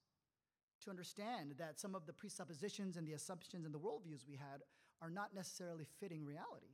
to 0.85 0.89
understand 0.89 1.55
that 1.59 1.79
some 1.79 1.95
of 1.95 2.05
the 2.05 2.13
presuppositions 2.13 2.97
and 2.97 3.05
the 3.07 3.13
assumptions 3.13 3.65
and 3.65 3.73
the 3.73 3.79
worldviews 3.79 4.25
we 4.27 4.35
had 4.35 4.61
are 5.01 5.09
not 5.09 5.35
necessarily 5.35 5.85
fitting 5.99 6.25
reality. 6.25 6.73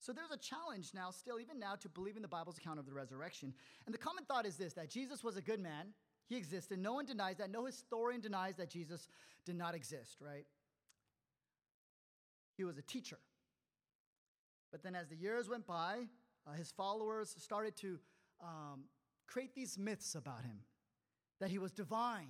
So 0.00 0.12
there's 0.12 0.30
a 0.30 0.36
challenge 0.36 0.90
now, 0.94 1.10
still, 1.10 1.40
even 1.40 1.58
now, 1.58 1.76
to 1.76 1.88
believe 1.88 2.16
in 2.16 2.22
the 2.22 2.28
Bible's 2.28 2.58
account 2.58 2.78
of 2.78 2.86
the 2.86 2.92
resurrection. 2.92 3.54
And 3.86 3.94
the 3.94 3.98
common 3.98 4.24
thought 4.24 4.46
is 4.46 4.56
this 4.56 4.72
that 4.74 4.90
Jesus 4.90 5.24
was 5.24 5.36
a 5.36 5.42
good 5.42 5.60
man, 5.60 5.94
he 6.26 6.36
existed. 6.36 6.78
No 6.78 6.94
one 6.94 7.06
denies 7.06 7.36
that. 7.38 7.50
No 7.50 7.64
historian 7.64 8.20
denies 8.20 8.56
that 8.56 8.70
Jesus 8.70 9.08
did 9.44 9.56
not 9.56 9.74
exist, 9.74 10.18
right? 10.20 10.46
He 12.56 12.64
was 12.64 12.78
a 12.78 12.82
teacher. 12.82 13.18
But 14.70 14.82
then 14.82 14.94
as 14.94 15.08
the 15.08 15.16
years 15.16 15.48
went 15.48 15.66
by, 15.66 16.04
uh, 16.46 16.52
his 16.52 16.70
followers 16.70 17.34
started 17.38 17.76
to 17.78 17.98
um, 18.42 18.84
create 19.26 19.54
these 19.54 19.78
myths 19.78 20.14
about 20.14 20.44
him 20.44 20.60
that 21.40 21.50
he 21.50 21.58
was 21.58 21.72
divine, 21.72 22.28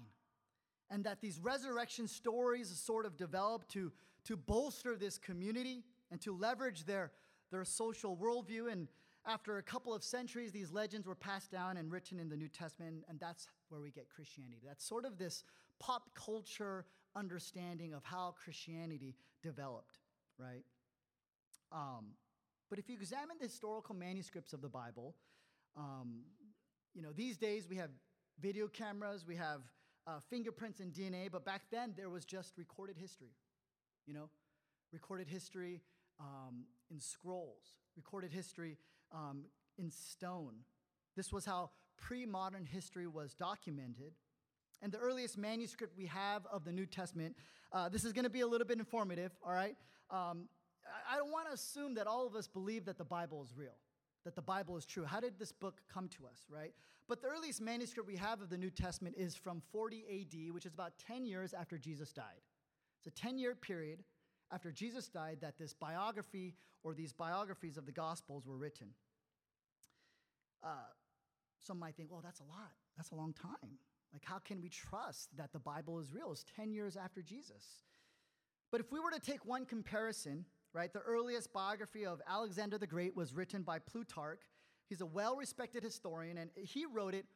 and 0.94 1.02
that 1.02 1.20
these 1.20 1.40
resurrection 1.40 2.06
stories 2.06 2.68
sort 2.68 3.04
of 3.04 3.16
developed 3.16 3.68
to, 3.72 3.90
to 4.24 4.36
bolster 4.36 4.94
this 4.96 5.18
community 5.18 5.82
and 6.12 6.20
to 6.20 6.32
leverage 6.32 6.84
their 6.84 7.10
their 7.50 7.64
social 7.64 8.16
worldview. 8.16 8.70
And 8.70 8.88
after 9.26 9.58
a 9.58 9.62
couple 9.62 9.92
of 9.92 10.04
centuries, 10.04 10.52
these 10.52 10.70
legends 10.70 11.06
were 11.06 11.14
passed 11.14 11.50
down 11.50 11.76
and 11.76 11.90
written 11.90 12.20
in 12.20 12.28
the 12.28 12.36
New 12.36 12.48
Testament, 12.48 13.04
and 13.08 13.18
that's 13.18 13.48
where 13.68 13.80
we 13.80 13.90
get 13.90 14.08
Christianity. 14.08 14.62
That's 14.66 14.84
sort 14.84 15.04
of 15.04 15.18
this 15.18 15.44
pop 15.80 16.10
culture 16.14 16.86
understanding 17.16 17.92
of 17.92 18.04
how 18.04 18.34
Christianity 18.42 19.16
developed, 19.42 19.98
right? 20.38 20.64
Um, 21.72 22.14
but 22.70 22.78
if 22.78 22.88
you 22.88 22.96
examine 22.96 23.36
the 23.40 23.46
historical 23.46 23.94
manuscripts 23.94 24.52
of 24.52 24.60
the 24.60 24.68
Bible, 24.68 25.14
um, 25.76 26.20
you 26.94 27.02
know, 27.02 27.12
these 27.12 27.36
days 27.36 27.68
we 27.68 27.76
have 27.76 27.90
video 28.40 28.68
cameras, 28.68 29.24
we 29.26 29.36
have 29.36 29.60
uh, 30.06 30.20
fingerprints 30.30 30.80
and 30.80 30.92
DNA, 30.92 31.30
but 31.30 31.44
back 31.44 31.62
then 31.70 31.94
there 31.96 32.11
was 32.11 32.25
just 32.25 32.56
recorded 32.56 32.96
history, 32.99 33.32
you 34.06 34.14
know, 34.14 34.28
recorded 34.92 35.28
history 35.28 35.80
um, 36.20 36.64
in 36.90 37.00
scrolls, 37.00 37.78
recorded 37.96 38.32
history 38.32 38.78
um, 39.12 39.44
in 39.78 39.90
stone. 39.90 40.54
This 41.16 41.32
was 41.32 41.44
how 41.44 41.70
pre 41.96 42.26
modern 42.26 42.66
history 42.66 43.06
was 43.06 43.34
documented. 43.34 44.12
And 44.82 44.92
the 44.92 44.99
earliest 44.99 45.38
manuscript 45.38 45.96
we 45.96 46.06
have 46.06 46.46
of 46.52 46.64
the 46.64 46.73
New 46.73 46.84
Testament, 46.84 47.37
uh, 47.73 47.88
this 47.88 48.04
is 48.04 48.12
going 48.12 48.25
to 48.25 48.30
be 48.30 48.40
a 48.40 48.46
little 48.46 48.66
bit 48.66 48.78
informative, 48.78 49.32
all 49.42 49.52
right? 49.52 49.76
Um, 50.11 50.49
I 51.11 51.16
don't 51.16 51.32
want 51.32 51.49
to 51.49 51.54
assume 51.54 51.94
that 51.94 52.06
all 52.06 52.26
of 52.26 52.34
us 52.34 52.46
believe 52.46 52.84
that 52.84 52.99
the 52.99 53.04
Bible 53.04 53.42
is 53.42 53.56
real, 53.56 53.76
that 54.25 54.35
the 54.35 54.43
Bible 54.43 54.76
is 54.76 54.85
true. 54.85 55.04
How 55.04 55.21
did 55.21 55.38
this 55.38 55.52
book 55.52 55.83
come 55.93 56.09
to 56.09 56.26
us, 56.26 56.47
right? 56.49 56.73
But 57.09 57.21
the 57.21 57.28
earliest 57.28 57.61
manuscript 57.61 58.09
we 58.09 58.16
have 58.16 58.40
of 58.40 58.49
the 58.49 58.57
New 58.57 58.71
Testament 58.71 59.14
is 59.19 59.35
from 59.37 59.62
40 59.73 60.04
AD, 60.11 60.54
which 60.54 60.66
is 60.66 60.73
about 60.73 60.93
10 61.07 61.26
years 61.26 61.52
after 61.52 61.78
Jesus 61.78 62.12
died. 62.12 62.43
It's 62.99 63.07
a 63.07 63.21
10 63.21 63.38
year 63.38 63.54
period 63.54 64.02
after 64.50 64.71
Jesus 64.71 65.09
died 65.09 65.38
that 65.43 65.59
this 65.59 65.75
biography 65.75 66.54
or 66.83 66.95
these 66.95 67.12
biographies 67.12 67.76
of 67.76 67.87
the 67.87 67.93
Gospels 67.93 68.47
were 68.47 68.57
written. 68.57 68.88
Uh, 70.62 70.69
some 71.61 71.78
might 71.78 71.97
think, 71.97 72.11
well, 72.11 72.23
that's 72.23 72.40
a 72.40 72.45
lot. 72.45 72.73
That's 72.97 73.11
a 73.11 73.14
long 73.14 73.35
time. 73.35 73.78
Like, 74.12 74.23
how 74.25 74.38
can 74.38 74.62
we 74.62 74.69
trust 74.69 75.37
that 75.37 75.52
the 75.52 75.59
Bible 75.59 75.99
is 75.99 76.12
real? 76.12 76.31
It's 76.31 76.45
10 76.57 76.73
years 76.73 76.97
after 76.97 77.21
Jesus. 77.21 77.83
But 78.71 78.81
if 78.81 78.93
we 78.93 79.00
were 79.00 79.11
to 79.11 79.21
take 79.21 79.45
one 79.45 79.66
comparison, 79.66 80.45
right, 80.75 80.93
the 80.93 81.00
earliest 81.00 81.52
biography 81.52 82.04
of 82.04 82.21
Alexander 82.28 82.76
the 82.76 82.87
Great 82.87 83.16
was 83.16 83.33
written 83.33 83.62
by 83.62 83.78
Plutarch. 83.78 84.40
He's 84.88 85.00
a 85.00 85.07
well 85.07 85.37
respected 85.37 85.83
historian, 85.83 86.37
and 86.37 86.50
he 86.57 86.85
wrote 86.85 87.14
it 87.14 87.26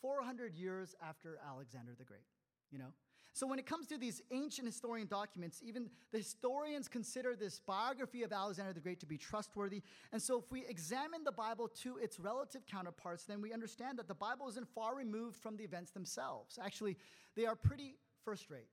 400 0.00 0.54
years 0.54 0.94
after 1.06 1.38
Alexander 1.46 1.92
the 1.96 2.04
Great, 2.04 2.26
you 2.70 2.78
know? 2.78 2.92
So 3.32 3.46
when 3.46 3.58
it 3.58 3.66
comes 3.66 3.86
to 3.88 3.98
these 3.98 4.22
ancient 4.30 4.66
historian 4.66 5.06
documents, 5.06 5.60
even 5.62 5.90
the 6.10 6.18
historians 6.18 6.88
consider 6.88 7.36
this 7.36 7.60
biography 7.60 8.22
of 8.22 8.32
Alexander 8.32 8.72
the 8.72 8.80
Great 8.80 8.98
to 9.00 9.06
be 9.06 9.18
trustworthy. 9.18 9.82
And 10.10 10.22
so 10.22 10.38
if 10.38 10.50
we 10.50 10.64
examine 10.66 11.22
the 11.22 11.32
Bible 11.32 11.68
to 11.82 11.98
its 11.98 12.18
relative 12.18 12.64
counterparts, 12.64 13.24
then 13.24 13.42
we 13.42 13.52
understand 13.52 13.98
that 13.98 14.08
the 14.08 14.14
Bible 14.14 14.48
isn't 14.48 14.66
far 14.74 14.96
removed 14.96 15.36
from 15.36 15.58
the 15.58 15.64
events 15.64 15.90
themselves. 15.90 16.58
Actually, 16.62 16.96
they 17.34 17.44
are 17.44 17.54
pretty 17.54 17.96
first 18.24 18.48
rate. 18.48 18.70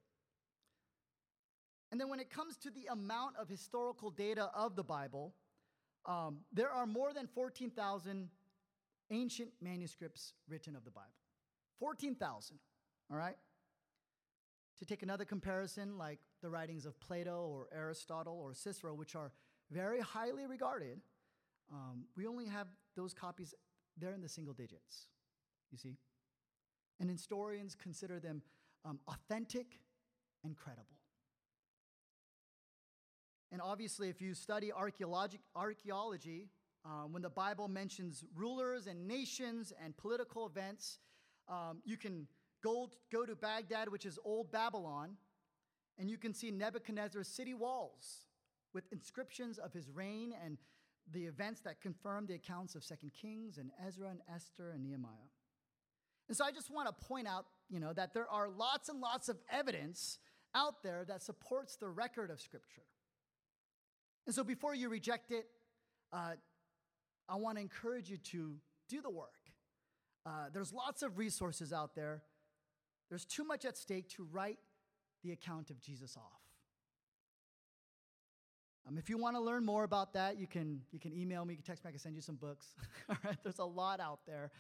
And 1.93 2.01
then 2.01 2.09
when 2.09 2.19
it 2.19 2.31
comes 2.31 2.57
to 2.57 2.71
the 2.71 2.87
amount 2.91 3.35
of 3.39 3.47
historical 3.47 4.09
data 4.09 4.49
of 4.55 4.75
the 4.75 4.83
Bible, 4.83 5.35
um, 6.07 6.39
there 6.51 6.71
are 6.71 6.87
more 6.87 7.13
than 7.13 7.27
14,000 7.27 8.29
ancient 9.11 9.49
manuscripts 9.61 10.33
written 10.49 10.75
of 10.75 10.85
the 10.85 10.89
Bible. 10.89 11.13
14,000, 11.77 12.57
all 13.11 13.17
right? 13.17 13.35
To 14.79 14.85
take 14.85 15.03
another 15.03 15.23
comparison, 15.23 15.99
like 15.99 16.17
the 16.41 16.49
writings 16.49 16.87
of 16.87 16.99
Plato 16.99 17.45
or 17.47 17.67
Aristotle 17.71 18.39
or 18.41 18.55
Cicero, 18.55 18.95
which 18.95 19.15
are 19.15 19.31
very 19.69 20.01
highly 20.01 20.47
regarded, 20.47 20.99
um, 21.71 22.05
we 22.17 22.25
only 22.25 22.47
have 22.47 22.65
those 22.95 23.13
copies, 23.13 23.53
they're 23.99 24.15
in 24.15 24.21
the 24.21 24.29
single 24.29 24.55
digits, 24.55 25.05
you 25.71 25.77
see? 25.77 25.95
And 26.99 27.07
historians 27.07 27.75
consider 27.75 28.19
them 28.19 28.41
um, 28.83 28.99
authentic 29.07 29.77
and 30.43 30.57
credible. 30.57 30.97
And 33.53 33.61
obviously, 33.61 34.09
if 34.09 34.19
you 34.19 34.33
study 34.33 34.71
archaeology, 34.73 36.49
um, 36.85 37.13
when 37.13 37.21
the 37.21 37.29
Bible 37.29 37.67
mentions 37.67 38.23
rulers 38.35 38.87
and 38.87 39.07
nations 39.07 39.71
and 39.81 39.95
political 39.95 40.47
events, 40.47 40.97
um, 41.47 41.77
you 41.85 41.95
can 41.95 42.27
go, 42.63 42.89
go 43.11 43.27
to 43.27 43.35
Baghdad, 43.35 43.89
which 43.89 44.07
is 44.07 44.17
old 44.25 44.51
Babylon, 44.51 45.17
and 45.99 46.09
you 46.09 46.17
can 46.17 46.33
see 46.33 46.49
Nebuchadnezzar's 46.49 47.27
city 47.27 47.53
walls 47.53 48.25
with 48.73 48.85
inscriptions 48.91 49.59
of 49.59 49.71
his 49.71 49.91
reign 49.91 50.33
and 50.43 50.57
the 51.11 51.25
events 51.25 51.61
that 51.61 51.79
confirm 51.79 52.25
the 52.25 52.33
accounts 52.33 52.73
of 52.73 52.83
Second 52.83 53.11
Kings 53.13 53.59
and 53.59 53.69
Ezra 53.87 54.09
and 54.09 54.21
Esther 54.33 54.71
and 54.71 54.83
Nehemiah. 54.83 55.29
And 56.27 56.35
so 56.35 56.43
I 56.43 56.51
just 56.51 56.71
want 56.71 56.87
to 56.87 57.05
point 57.05 57.27
out, 57.27 57.45
you 57.69 57.79
know, 57.79 57.93
that 57.93 58.15
there 58.15 58.27
are 58.31 58.49
lots 58.49 58.89
and 58.89 58.99
lots 58.99 59.29
of 59.29 59.37
evidence 59.51 60.17
out 60.55 60.81
there 60.81 61.05
that 61.07 61.21
supports 61.21 61.75
the 61.75 61.87
record 61.87 62.31
of 62.31 62.41
Scripture. 62.41 62.81
And 64.25 64.33
so 64.33 64.43
before 64.43 64.73
you 64.73 64.89
reject 64.89 65.31
it, 65.31 65.45
uh, 66.11 66.33
I 67.27 67.35
want 67.35 67.57
to 67.57 67.61
encourage 67.61 68.09
you 68.09 68.17
to 68.17 68.55
do 68.89 69.01
the 69.01 69.09
work. 69.09 69.29
Uh, 70.25 70.45
there's 70.53 70.71
lots 70.71 71.01
of 71.01 71.17
resources 71.17 71.73
out 71.73 71.95
there. 71.95 72.23
There's 73.09 73.25
too 73.25 73.43
much 73.43 73.65
at 73.65 73.77
stake 73.77 74.09
to 74.09 74.27
write 74.31 74.59
the 75.23 75.31
account 75.31 75.69
of 75.69 75.81
Jesus 75.81 76.15
off. 76.17 76.41
Um, 78.87 78.97
if 78.97 79.09
you 79.09 79.17
want 79.17 79.35
to 79.35 79.41
learn 79.41 79.63
more 79.63 79.83
about 79.83 80.13
that, 80.13 80.37
you 80.37 80.47
can, 80.47 80.81
you 80.91 80.99
can 80.99 81.13
email 81.13 81.45
me, 81.45 81.53
you 81.53 81.57
can 81.57 81.65
text 81.65 81.85
me, 81.85 81.89
I 81.89 81.91
can 81.91 81.99
send 81.99 82.15
you 82.15 82.21
some 82.21 82.35
books. 82.35 82.67
All 83.09 83.15
right, 83.23 83.37
there's 83.43 83.59
a 83.59 83.65
lot 83.65 83.99
out 83.99 84.19
there. 84.25 84.51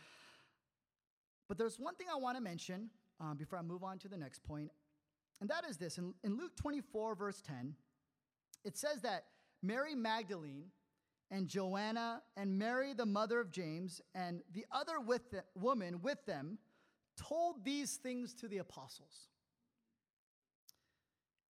But 1.49 1.57
there's 1.57 1.77
one 1.77 1.95
thing 1.95 2.07
I 2.11 2.17
want 2.17 2.37
to 2.37 2.43
mention 2.43 2.89
um, 3.19 3.35
before 3.37 3.59
I 3.59 3.61
move 3.61 3.83
on 3.83 3.99
to 3.99 4.07
the 4.07 4.17
next 4.17 4.43
point, 4.43 4.71
and 5.41 5.49
that 5.49 5.65
is 5.69 5.77
this. 5.77 5.97
In, 5.97 6.13
in 6.23 6.37
Luke 6.37 6.55
24, 6.55 7.15
verse 7.15 7.41
10, 7.41 7.75
it 8.63 8.77
says 8.77 9.01
that 9.01 9.25
Mary 9.63 9.95
Magdalene 9.95 10.65
and 11.31 11.47
Joanna 11.47 12.21
and 12.37 12.59
Mary, 12.59 12.93
the 12.93 13.05
mother 13.05 13.39
of 13.39 13.49
James, 13.49 14.01
and 14.13 14.41
the 14.53 14.65
other 14.71 14.99
with 14.99 15.31
the, 15.31 15.43
woman 15.55 16.01
with 16.01 16.23
them 16.25 16.59
told 17.17 17.63
these 17.63 17.95
things 17.95 18.33
to 18.35 18.47
the 18.47 18.59
apostles. 18.59 19.29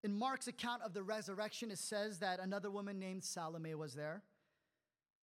In 0.03 0.13
Mark's 0.13 0.48
account 0.48 0.84
of 0.84 0.93
the 0.93 1.01
resurrection, 1.01 1.72
it 1.72 1.79
says 1.79 2.20
that 2.20 2.39
another 2.39 2.70
woman 2.70 3.00
named 3.00 3.24
Salome 3.24 3.74
was 3.74 3.93
there. 3.93 4.22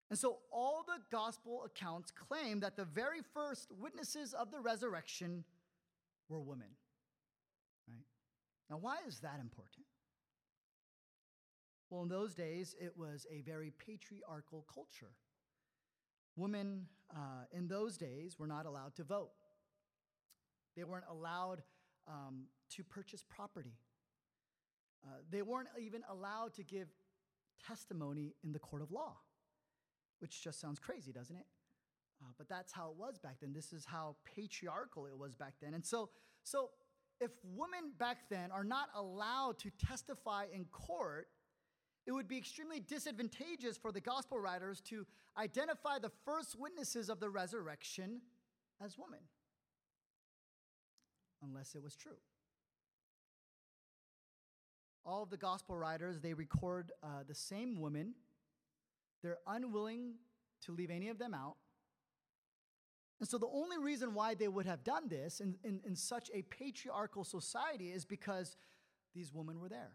And 0.08 0.18
so 0.18 0.38
all 0.50 0.84
the 0.84 1.00
gospel 1.12 1.62
accounts 1.64 2.10
claim 2.10 2.60
that 2.60 2.76
the 2.76 2.84
very 2.84 3.20
first 3.32 3.70
witnesses 3.70 4.34
of 4.34 4.50
the 4.50 4.58
resurrection 4.58 5.44
were 6.28 6.40
women. 6.40 6.66
Right? 7.88 8.04
Now, 8.68 8.78
why 8.78 8.96
is 9.06 9.20
that 9.20 9.38
important? 9.40 9.86
Well, 11.90 12.02
in 12.02 12.08
those 12.08 12.34
days, 12.34 12.76
it 12.80 12.96
was 12.96 13.26
a 13.30 13.40
very 13.40 13.72
patriarchal 13.84 14.64
culture. 14.72 15.10
Women 16.36 16.86
uh, 17.14 17.44
in 17.52 17.66
those 17.66 17.96
days 17.96 18.38
were 18.38 18.46
not 18.46 18.64
allowed 18.64 18.94
to 18.96 19.04
vote, 19.04 19.32
they 20.76 20.84
weren't 20.84 21.04
allowed 21.10 21.62
um, 22.06 22.44
to 22.76 22.84
purchase 22.84 23.24
property, 23.28 23.74
uh, 25.04 25.16
they 25.30 25.42
weren't 25.42 25.68
even 25.80 26.02
allowed 26.08 26.54
to 26.54 26.62
give 26.62 26.88
testimony 27.66 28.34
in 28.44 28.52
the 28.52 28.60
court 28.60 28.82
of 28.82 28.92
law, 28.92 29.16
which 30.20 30.42
just 30.42 30.60
sounds 30.60 30.78
crazy, 30.78 31.10
doesn't 31.10 31.36
it? 31.36 31.46
Uh, 32.22 32.32
but 32.38 32.48
that's 32.48 32.72
how 32.72 32.90
it 32.90 32.96
was 32.96 33.18
back 33.18 33.36
then. 33.40 33.52
This 33.52 33.72
is 33.72 33.84
how 33.84 34.14
patriarchal 34.24 35.06
it 35.06 35.16
was 35.16 35.34
back 35.34 35.54
then. 35.60 35.74
And 35.74 35.84
so, 35.84 36.10
so 36.44 36.70
if 37.20 37.30
women 37.42 37.92
back 37.98 38.28
then 38.28 38.50
are 38.50 38.64
not 38.64 38.88
allowed 38.94 39.58
to 39.60 39.70
testify 39.84 40.44
in 40.52 40.66
court, 40.66 41.28
it 42.06 42.12
would 42.12 42.28
be 42.28 42.38
extremely 42.38 42.80
disadvantageous 42.80 43.76
for 43.76 43.92
the 43.92 44.00
gospel 44.00 44.38
writers 44.38 44.80
to 44.82 45.06
identify 45.36 45.98
the 45.98 46.10
first 46.24 46.58
witnesses 46.58 47.08
of 47.08 47.20
the 47.20 47.28
resurrection 47.28 48.20
as 48.82 48.96
women, 48.98 49.20
unless 51.42 51.74
it 51.74 51.82
was 51.82 51.94
true. 51.94 52.16
All 55.04 55.22
of 55.22 55.30
the 55.30 55.36
gospel 55.36 55.76
writers, 55.76 56.20
they 56.20 56.34
record 56.34 56.92
uh, 57.02 57.24
the 57.26 57.34
same 57.34 57.80
women. 57.80 58.14
They're 59.22 59.38
unwilling 59.46 60.14
to 60.64 60.72
leave 60.72 60.90
any 60.90 61.08
of 61.08 61.18
them 61.18 61.34
out. 61.34 61.56
And 63.18 63.28
so 63.28 63.36
the 63.36 63.48
only 63.48 63.78
reason 63.78 64.14
why 64.14 64.34
they 64.34 64.48
would 64.48 64.66
have 64.66 64.82
done 64.82 65.08
this 65.08 65.40
in, 65.40 65.56
in, 65.62 65.80
in 65.84 65.94
such 65.94 66.30
a 66.32 66.42
patriarchal 66.42 67.24
society 67.24 67.90
is 67.90 68.06
because 68.06 68.56
these 69.14 69.32
women 69.34 69.60
were 69.60 69.68
there. 69.68 69.92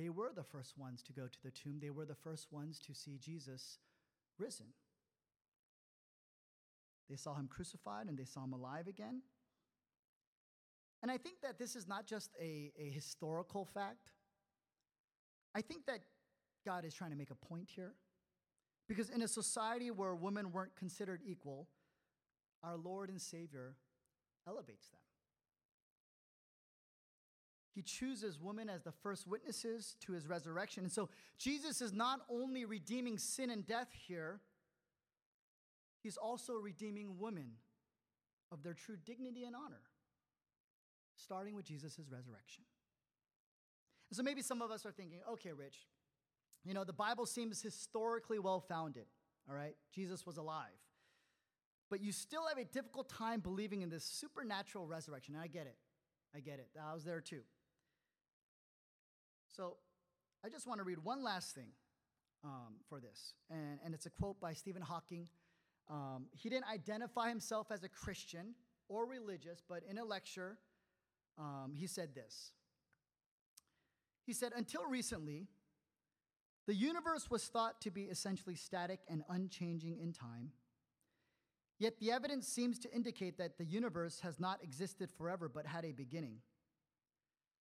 They 0.00 0.08
were 0.08 0.30
the 0.34 0.42
first 0.42 0.78
ones 0.78 1.02
to 1.02 1.12
go 1.12 1.26
to 1.26 1.42
the 1.44 1.50
tomb, 1.50 1.78
they 1.80 1.90
were 1.90 2.06
the 2.06 2.14
first 2.14 2.50
ones 2.50 2.78
to 2.86 2.94
see 2.94 3.18
Jesus 3.18 3.78
risen. 4.38 4.68
They 7.10 7.16
saw 7.16 7.34
him 7.34 7.48
crucified 7.48 8.06
and 8.06 8.16
they 8.16 8.24
saw 8.24 8.44
him 8.44 8.54
alive 8.54 8.86
again. 8.86 9.20
And 11.02 11.10
I 11.10 11.18
think 11.18 11.42
that 11.42 11.58
this 11.58 11.76
is 11.76 11.86
not 11.86 12.06
just 12.06 12.30
a, 12.40 12.72
a 12.78 12.88
historical 12.88 13.66
fact. 13.66 14.12
I 15.54 15.60
think 15.60 15.84
that 15.86 16.00
God 16.64 16.84
is 16.86 16.94
trying 16.94 17.10
to 17.10 17.16
make 17.16 17.30
a 17.30 17.34
point 17.34 17.68
here. 17.74 17.92
Because 18.88 19.10
in 19.10 19.20
a 19.20 19.28
society 19.28 19.90
where 19.90 20.14
women 20.14 20.52
weren't 20.52 20.76
considered 20.76 21.20
equal, 21.26 21.68
our 22.62 22.76
Lord 22.76 23.10
and 23.10 23.20
Savior 23.20 23.74
elevates 24.46 24.88
them. 24.88 25.00
He 27.74 27.82
chooses 27.82 28.38
women 28.40 28.68
as 28.68 28.82
the 28.82 28.92
first 28.92 29.26
witnesses 29.26 29.96
to 30.00 30.12
his 30.12 30.26
resurrection. 30.26 30.84
And 30.84 30.92
so 30.92 31.08
Jesus 31.38 31.80
is 31.80 31.92
not 31.92 32.20
only 32.28 32.64
redeeming 32.64 33.16
sin 33.16 33.50
and 33.50 33.64
death 33.64 33.88
here, 34.06 34.40
he's 36.02 36.16
also 36.16 36.54
redeeming 36.54 37.18
women 37.18 37.52
of 38.50 38.62
their 38.62 38.74
true 38.74 38.96
dignity 39.04 39.44
and 39.44 39.54
honor, 39.54 39.82
starting 41.14 41.54
with 41.54 41.64
Jesus' 41.64 42.00
resurrection. 42.10 42.64
And 44.10 44.16
so 44.16 44.24
maybe 44.24 44.42
some 44.42 44.60
of 44.62 44.72
us 44.72 44.84
are 44.84 44.90
thinking, 44.90 45.20
okay, 45.30 45.52
Rich, 45.52 45.86
you 46.64 46.74
know, 46.74 46.82
the 46.82 46.92
Bible 46.92 47.26
seems 47.26 47.62
historically 47.62 48.40
well 48.40 48.60
founded, 48.60 49.06
all 49.48 49.54
right? 49.54 49.76
Jesus 49.94 50.26
was 50.26 50.36
alive. 50.36 50.66
But 51.88 52.00
you 52.00 52.10
still 52.12 52.46
have 52.48 52.58
a 52.58 52.64
difficult 52.64 53.08
time 53.08 53.40
believing 53.40 53.82
in 53.82 53.90
this 53.90 54.04
supernatural 54.04 54.86
resurrection. 54.86 55.34
And 55.34 55.42
I 55.42 55.48
get 55.48 55.66
it. 55.66 55.76
I 56.34 56.40
get 56.40 56.58
it. 56.58 56.68
I 56.80 56.94
was 56.94 57.04
there 57.04 57.20
too. 57.20 57.40
So 59.50 59.76
I 60.44 60.48
just 60.48 60.66
want 60.66 60.78
to 60.78 60.84
read 60.84 60.98
one 61.02 61.22
last 61.22 61.54
thing 61.54 61.68
um, 62.44 62.74
for 62.88 63.00
this. 63.00 63.34
And, 63.50 63.78
and 63.84 63.94
it's 63.94 64.06
a 64.06 64.10
quote 64.10 64.40
by 64.40 64.52
Stephen 64.52 64.82
Hawking. 64.82 65.28
Um, 65.90 66.26
he 66.32 66.48
didn't 66.48 66.66
identify 66.72 67.28
himself 67.28 67.68
as 67.70 67.82
a 67.82 67.88
Christian 67.88 68.54
or 68.88 69.06
religious, 69.06 69.62
but 69.68 69.82
in 69.88 69.98
a 69.98 70.04
lecture, 70.04 70.58
um, 71.38 71.72
he 71.74 71.86
said 71.86 72.14
this. 72.14 72.52
He 74.24 74.32
said, 74.32 74.52
Until 74.56 74.84
recently, 74.84 75.48
the 76.66 76.74
universe 76.74 77.30
was 77.30 77.44
thought 77.44 77.80
to 77.80 77.90
be 77.90 78.02
essentially 78.02 78.54
static 78.54 79.00
and 79.08 79.24
unchanging 79.28 79.98
in 79.98 80.12
time. 80.12 80.50
Yet 81.78 81.98
the 81.98 82.12
evidence 82.12 82.46
seems 82.46 82.78
to 82.80 82.92
indicate 82.94 83.38
that 83.38 83.56
the 83.56 83.64
universe 83.64 84.20
has 84.20 84.38
not 84.38 84.62
existed 84.62 85.10
forever 85.10 85.48
but 85.48 85.66
had 85.66 85.84
a 85.84 85.92
beginning. 85.92 86.36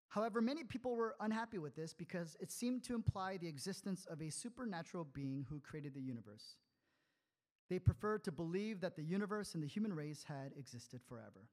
However, 0.10 0.42
many 0.42 0.64
people 0.64 0.96
were 0.96 1.16
unhappy 1.20 1.58
with 1.58 1.76
this 1.76 1.94
because 1.94 2.38
it 2.40 2.52
seemed 2.52 2.84
to 2.86 2.96
imply 2.96 3.38
the 3.38 3.48
existence 3.48 4.06
of 4.10 4.22
a 4.22 4.30
supernatural 4.30 5.06
being 5.14 5.46
who 5.50 5.60
created 5.60 5.94
the 5.94 6.02
universe. 6.02 6.56
They 7.70 7.80
preferred 7.80 8.24
to 8.24 8.32
believe 8.32 8.80
that 8.82 8.96
the 8.96 9.04
universe 9.04 9.54
and 9.54 9.62
the 9.62 9.68
human 9.68 9.94
race 9.94 10.24
had 10.24 10.54
existed 10.58 11.02
forever. 11.08 11.50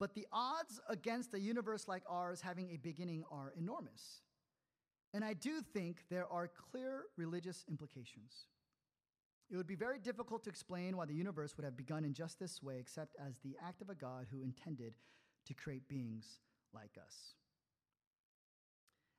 But 0.00 0.14
the 0.14 0.26
odds 0.32 0.80
against 0.88 1.34
a 1.34 1.38
universe 1.38 1.86
like 1.86 2.02
ours 2.08 2.40
having 2.40 2.70
a 2.70 2.78
beginning 2.78 3.22
are 3.30 3.52
enormous. 3.56 4.22
And 5.14 5.24
I 5.24 5.34
do 5.34 5.60
think 5.60 6.04
there 6.10 6.26
are 6.32 6.48
clear 6.48 7.04
religious 7.16 7.64
implications. 7.68 8.46
It 9.50 9.56
would 9.56 9.66
be 9.66 9.74
very 9.74 9.98
difficult 9.98 10.42
to 10.44 10.50
explain 10.50 10.96
why 10.96 11.06
the 11.06 11.14
universe 11.14 11.56
would 11.56 11.64
have 11.64 11.76
begun 11.76 12.04
in 12.04 12.14
just 12.14 12.38
this 12.38 12.62
way, 12.62 12.78
except 12.78 13.16
as 13.24 13.38
the 13.38 13.56
act 13.62 13.82
of 13.82 13.90
a 13.90 13.94
God 13.94 14.26
who 14.30 14.42
intended 14.42 14.94
to 15.46 15.54
create 15.54 15.88
beings 15.88 16.40
like 16.74 16.96
us. 17.04 17.34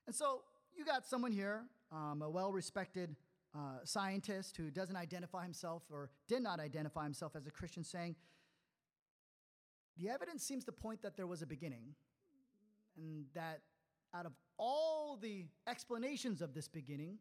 And 0.07 0.15
so 0.15 0.41
you 0.75 0.85
got 0.85 1.05
someone 1.05 1.31
here, 1.31 1.63
um, 1.91 2.21
a 2.21 2.29
well 2.29 2.51
respected 2.51 3.15
uh, 3.55 3.79
scientist 3.83 4.57
who 4.57 4.71
doesn't 4.71 4.95
identify 4.95 5.43
himself 5.43 5.83
or 5.91 6.09
did 6.27 6.41
not 6.41 6.59
identify 6.59 7.03
himself 7.03 7.35
as 7.35 7.47
a 7.47 7.51
Christian, 7.51 7.83
saying, 7.83 8.15
The 9.97 10.09
evidence 10.09 10.43
seems 10.43 10.63
to 10.65 10.71
point 10.71 11.01
that 11.01 11.17
there 11.17 11.27
was 11.27 11.41
a 11.41 11.45
beginning, 11.45 11.95
and 12.97 13.25
that 13.33 13.61
out 14.13 14.25
of 14.25 14.33
all 14.57 15.17
the 15.21 15.45
explanations 15.67 16.41
of 16.41 16.53
this 16.53 16.67
beginning, 16.67 17.17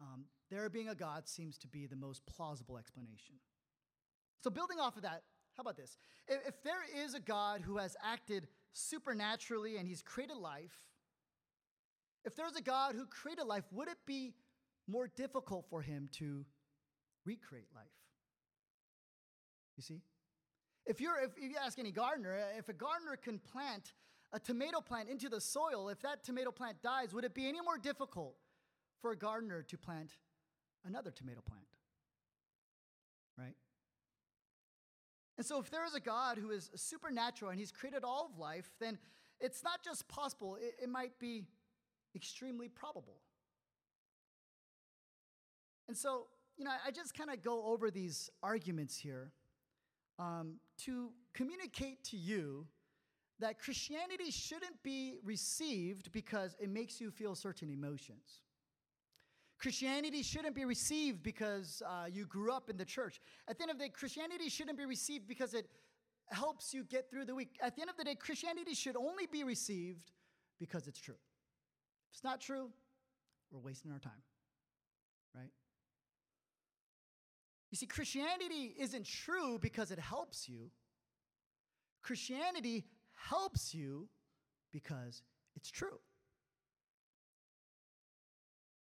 um, 0.00 0.24
there 0.50 0.68
being 0.68 0.88
a 0.88 0.94
God 0.94 1.28
seems 1.28 1.56
to 1.58 1.68
be 1.68 1.86
the 1.86 1.96
most 1.96 2.24
plausible 2.26 2.76
explanation. 2.76 3.36
So, 4.42 4.50
building 4.50 4.80
off 4.80 4.96
of 4.96 5.02
that, 5.02 5.22
how 5.56 5.60
about 5.60 5.76
this? 5.76 5.96
If, 6.26 6.48
if 6.48 6.62
there 6.62 6.82
is 7.04 7.14
a 7.14 7.20
God 7.20 7.60
who 7.60 7.76
has 7.78 7.96
acted 8.04 8.48
supernaturally 8.72 9.76
and 9.76 9.86
he's 9.86 10.02
created 10.02 10.36
life, 10.36 10.76
if 12.24 12.36
there's 12.36 12.56
a 12.56 12.62
God 12.62 12.94
who 12.94 13.06
created 13.06 13.44
life, 13.44 13.64
would 13.72 13.88
it 13.88 13.98
be 14.06 14.34
more 14.88 15.08
difficult 15.08 15.66
for 15.68 15.82
him 15.82 16.08
to 16.18 16.44
recreate 17.24 17.68
life? 17.74 17.84
You 19.76 19.82
see? 19.82 20.00
If, 20.86 21.00
you're, 21.00 21.18
if, 21.18 21.30
if 21.36 21.50
you 21.50 21.56
ask 21.64 21.78
any 21.78 21.92
gardener, 21.92 22.38
if 22.58 22.68
a 22.68 22.72
gardener 22.72 23.16
can 23.16 23.38
plant 23.38 23.92
a 24.32 24.40
tomato 24.40 24.80
plant 24.80 25.08
into 25.08 25.28
the 25.28 25.40
soil, 25.40 25.88
if 25.88 26.00
that 26.02 26.24
tomato 26.24 26.50
plant 26.50 26.82
dies, 26.82 27.12
would 27.12 27.24
it 27.24 27.34
be 27.34 27.48
any 27.48 27.60
more 27.60 27.78
difficult 27.78 28.36
for 29.00 29.12
a 29.12 29.16
gardener 29.16 29.62
to 29.62 29.76
plant 29.76 30.16
another 30.84 31.10
tomato 31.10 31.40
plant? 31.46 31.66
Right? 33.38 33.54
And 35.38 35.46
so, 35.46 35.58
if 35.58 35.70
there 35.70 35.84
is 35.86 35.94
a 35.94 36.00
God 36.00 36.38
who 36.38 36.50
is 36.50 36.70
supernatural 36.74 37.50
and 37.50 37.58
he's 37.58 37.72
created 37.72 38.04
all 38.04 38.30
of 38.32 38.38
life, 38.38 38.70
then 38.80 38.98
it's 39.40 39.64
not 39.64 39.82
just 39.82 40.06
possible, 40.08 40.56
it, 40.56 40.74
it 40.82 40.88
might 40.88 41.18
be 41.18 41.44
extremely 42.14 42.68
probable. 42.68 43.20
And 45.88 45.96
so, 45.96 46.26
you 46.56 46.64
know, 46.64 46.70
I 46.86 46.90
just 46.90 47.14
kind 47.14 47.30
of 47.30 47.42
go 47.42 47.64
over 47.64 47.90
these 47.90 48.30
arguments 48.42 48.96
here 48.96 49.32
um, 50.18 50.56
to 50.84 51.10
communicate 51.34 52.04
to 52.04 52.16
you 52.16 52.66
that 53.40 53.58
Christianity 53.58 54.30
shouldn't 54.30 54.82
be 54.82 55.16
received 55.24 56.12
because 56.12 56.54
it 56.60 56.70
makes 56.70 57.00
you 57.00 57.10
feel 57.10 57.34
certain 57.34 57.68
emotions. 57.68 58.42
Christianity 59.62 60.24
shouldn't 60.24 60.56
be 60.56 60.64
received 60.64 61.22
because 61.22 61.82
uh, 61.86 62.06
you 62.12 62.26
grew 62.26 62.52
up 62.52 62.68
in 62.68 62.76
the 62.76 62.84
church. 62.84 63.20
At 63.46 63.58
the 63.58 63.62
end 63.62 63.70
of 63.70 63.78
the 63.78 63.84
day, 63.84 63.90
Christianity 63.90 64.48
shouldn't 64.48 64.76
be 64.76 64.84
received 64.84 65.28
because 65.28 65.54
it 65.54 65.68
helps 66.30 66.74
you 66.74 66.82
get 66.82 67.08
through 67.08 67.26
the 67.26 67.34
week. 67.36 67.56
At 67.62 67.76
the 67.76 67.82
end 67.82 67.90
of 67.90 67.96
the 67.96 68.02
day, 68.02 68.16
Christianity 68.16 68.74
should 68.74 68.96
only 68.96 69.26
be 69.26 69.44
received 69.44 70.10
because 70.58 70.88
it's 70.88 70.98
true. 70.98 71.14
If 71.14 72.14
it's 72.16 72.24
not 72.24 72.40
true, 72.40 72.70
we're 73.52 73.60
wasting 73.60 73.92
our 73.92 74.00
time, 74.00 74.24
right? 75.32 75.52
You 77.70 77.76
see, 77.76 77.86
Christianity 77.86 78.74
isn't 78.76 79.06
true 79.06 79.60
because 79.60 79.92
it 79.92 80.00
helps 80.00 80.48
you. 80.48 80.70
Christianity 82.02 82.84
helps 83.14 83.72
you 83.72 84.08
because 84.72 85.22
it's 85.54 85.70
true. 85.70 86.00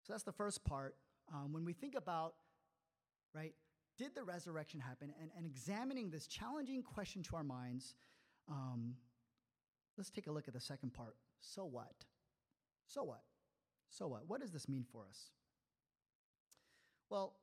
So 0.04 0.12
that's 0.12 0.22
the 0.22 0.32
first 0.32 0.64
part. 0.64 0.96
Um, 1.32 1.52
when 1.52 1.64
we 1.64 1.72
think 1.72 1.94
about, 1.94 2.34
right, 3.34 3.54
did 3.96 4.14
the 4.14 4.22
resurrection 4.22 4.78
happen? 4.80 5.12
And, 5.20 5.30
and 5.36 5.46
examining 5.46 6.10
this 6.10 6.26
challenging 6.26 6.82
question 6.82 7.22
to 7.24 7.36
our 7.36 7.44
minds, 7.44 7.94
um, 8.50 8.94
let's 9.96 10.10
take 10.10 10.26
a 10.26 10.30
look 10.30 10.46
at 10.46 10.52
the 10.52 10.60
second 10.60 10.92
part. 10.92 11.16
So 11.40 11.64
what? 11.64 12.04
So 12.86 13.02
what? 13.02 13.22
So 13.88 14.06
what? 14.08 14.28
What 14.28 14.42
does 14.42 14.50
this 14.50 14.68
mean 14.68 14.84
for 14.92 15.06
us? 15.08 15.30
Well, 17.08 17.34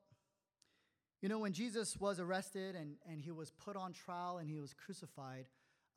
you 1.22 1.30
know, 1.30 1.40
when 1.40 1.54
Jesus 1.54 1.98
was 1.98 2.20
arrested 2.20 2.76
and, 2.76 2.96
and 3.10 3.22
he 3.22 3.32
was 3.32 3.52
put 3.52 3.76
on 3.76 3.94
trial 3.94 4.38
and 4.38 4.50
he 4.50 4.60
was 4.60 4.74
crucified, 4.74 5.46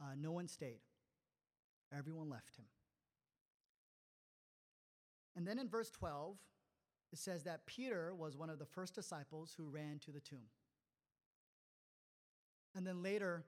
uh, 0.00 0.14
no 0.18 0.32
one 0.32 0.48
stayed, 0.48 0.80
everyone 1.96 2.30
left 2.30 2.56
him. 2.56 2.64
And 5.36 5.46
then 5.46 5.58
in 5.58 5.68
verse 5.68 5.90
12, 5.90 6.36
it 7.14 7.18
says 7.18 7.44
that 7.44 7.64
Peter 7.64 8.12
was 8.12 8.36
one 8.36 8.50
of 8.50 8.58
the 8.58 8.64
first 8.64 8.92
disciples 8.92 9.54
who 9.56 9.68
ran 9.68 10.00
to 10.04 10.10
the 10.10 10.18
tomb. 10.18 10.48
And 12.74 12.84
then 12.84 13.04
later, 13.04 13.44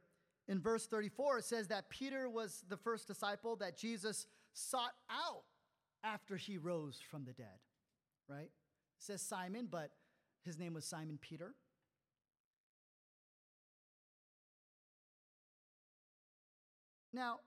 in 0.47 0.61
verse 0.61 0.87
34, 0.87 1.39
it 1.39 1.45
says 1.45 1.67
that 1.67 1.91
Peter 1.91 2.29
was 2.31 2.63
the 2.69 2.77
first 2.77 3.09
disciple 3.09 3.57
that 3.57 3.77
Jesus 3.77 4.29
sought 4.53 4.95
out 5.11 5.43
after 6.05 6.37
he 6.37 6.59
rose 6.59 7.01
from 7.11 7.25
the 7.25 7.33
dead, 7.33 7.59
right? 8.29 8.45
It 8.45 8.51
says 9.01 9.21
Simon, 9.21 9.67
but 9.69 9.91
his 10.45 10.61
name 10.61 10.73
was 10.73 10.85
Simon 10.85 11.19
Peter. 11.21 11.53
Now, 17.13 17.41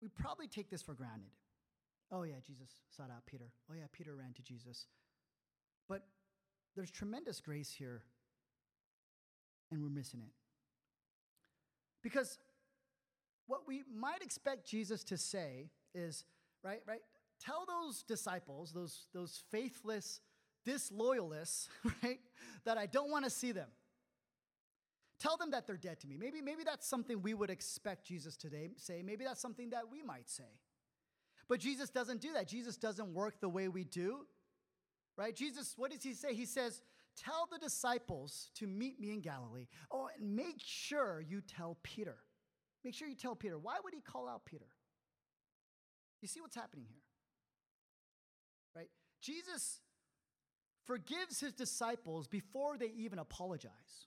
we 0.00 0.06
probably 0.10 0.46
take 0.46 0.70
this 0.70 0.80
for 0.80 0.94
granted. 0.94 1.32
Oh, 2.10 2.22
yeah, 2.22 2.36
Jesus 2.46 2.70
sought 2.96 3.10
out 3.10 3.26
Peter. 3.26 3.50
Oh, 3.70 3.74
yeah, 3.74 3.84
Peter 3.92 4.14
ran 4.14 4.32
to 4.34 4.42
Jesus. 4.42 4.86
But 5.88 6.02
there's 6.74 6.90
tremendous 6.90 7.40
grace 7.40 7.72
here, 7.72 8.02
and 9.70 9.82
we're 9.82 9.90
missing 9.90 10.20
it. 10.20 10.32
Because 12.02 12.38
what 13.46 13.62
we 13.66 13.82
might 13.94 14.22
expect 14.22 14.66
Jesus 14.66 15.04
to 15.04 15.16
say 15.18 15.70
is, 15.94 16.24
right, 16.62 16.80
right, 16.86 17.00
tell 17.44 17.66
those 17.66 18.02
disciples, 18.02 18.72
those, 18.72 19.06
those 19.12 19.42
faithless, 19.50 20.20
disloyalists, 20.64 21.68
right, 22.02 22.20
that 22.64 22.78
I 22.78 22.86
don't 22.86 23.10
want 23.10 23.24
to 23.24 23.30
see 23.30 23.52
them. 23.52 23.68
Tell 25.18 25.36
them 25.36 25.50
that 25.50 25.66
they're 25.66 25.76
dead 25.76 25.98
to 26.00 26.06
me. 26.06 26.16
Maybe, 26.16 26.40
maybe 26.40 26.62
that's 26.64 26.86
something 26.86 27.20
we 27.20 27.34
would 27.34 27.50
expect 27.50 28.06
Jesus 28.06 28.36
today 28.36 28.70
say. 28.76 29.02
Maybe 29.02 29.24
that's 29.24 29.40
something 29.40 29.70
that 29.70 29.90
we 29.90 30.02
might 30.02 30.28
say. 30.28 30.44
But 31.48 31.60
Jesus 31.60 31.90
doesn't 31.90 32.20
do 32.20 32.32
that. 32.34 32.46
Jesus 32.46 32.76
doesn't 32.76 33.14
work 33.14 33.40
the 33.40 33.48
way 33.48 33.68
we 33.68 33.84
do. 33.84 34.26
Right? 35.16 35.34
Jesus, 35.34 35.74
what 35.76 35.90
does 35.90 36.02
he 36.02 36.12
say? 36.12 36.34
He 36.34 36.46
says, 36.46 36.82
Tell 37.16 37.48
the 37.50 37.58
disciples 37.58 38.50
to 38.56 38.66
meet 38.68 39.00
me 39.00 39.12
in 39.12 39.20
Galilee. 39.20 39.66
Oh, 39.90 40.08
and 40.16 40.36
make 40.36 40.60
sure 40.64 41.20
you 41.20 41.40
tell 41.40 41.76
Peter. 41.82 42.16
Make 42.84 42.94
sure 42.94 43.08
you 43.08 43.16
tell 43.16 43.34
Peter. 43.34 43.58
Why 43.58 43.74
would 43.82 43.92
he 43.92 44.00
call 44.00 44.28
out 44.28 44.44
Peter? 44.44 44.68
You 46.22 46.28
see 46.28 46.40
what's 46.40 46.54
happening 46.54 46.86
here? 46.88 47.02
Right? 48.76 48.90
Jesus 49.20 49.80
forgives 50.86 51.40
his 51.40 51.52
disciples 51.52 52.28
before 52.28 52.78
they 52.78 52.92
even 52.96 53.18
apologize. 53.18 54.06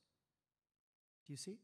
Do 1.27 1.33
you 1.33 1.37
see? 1.37 1.59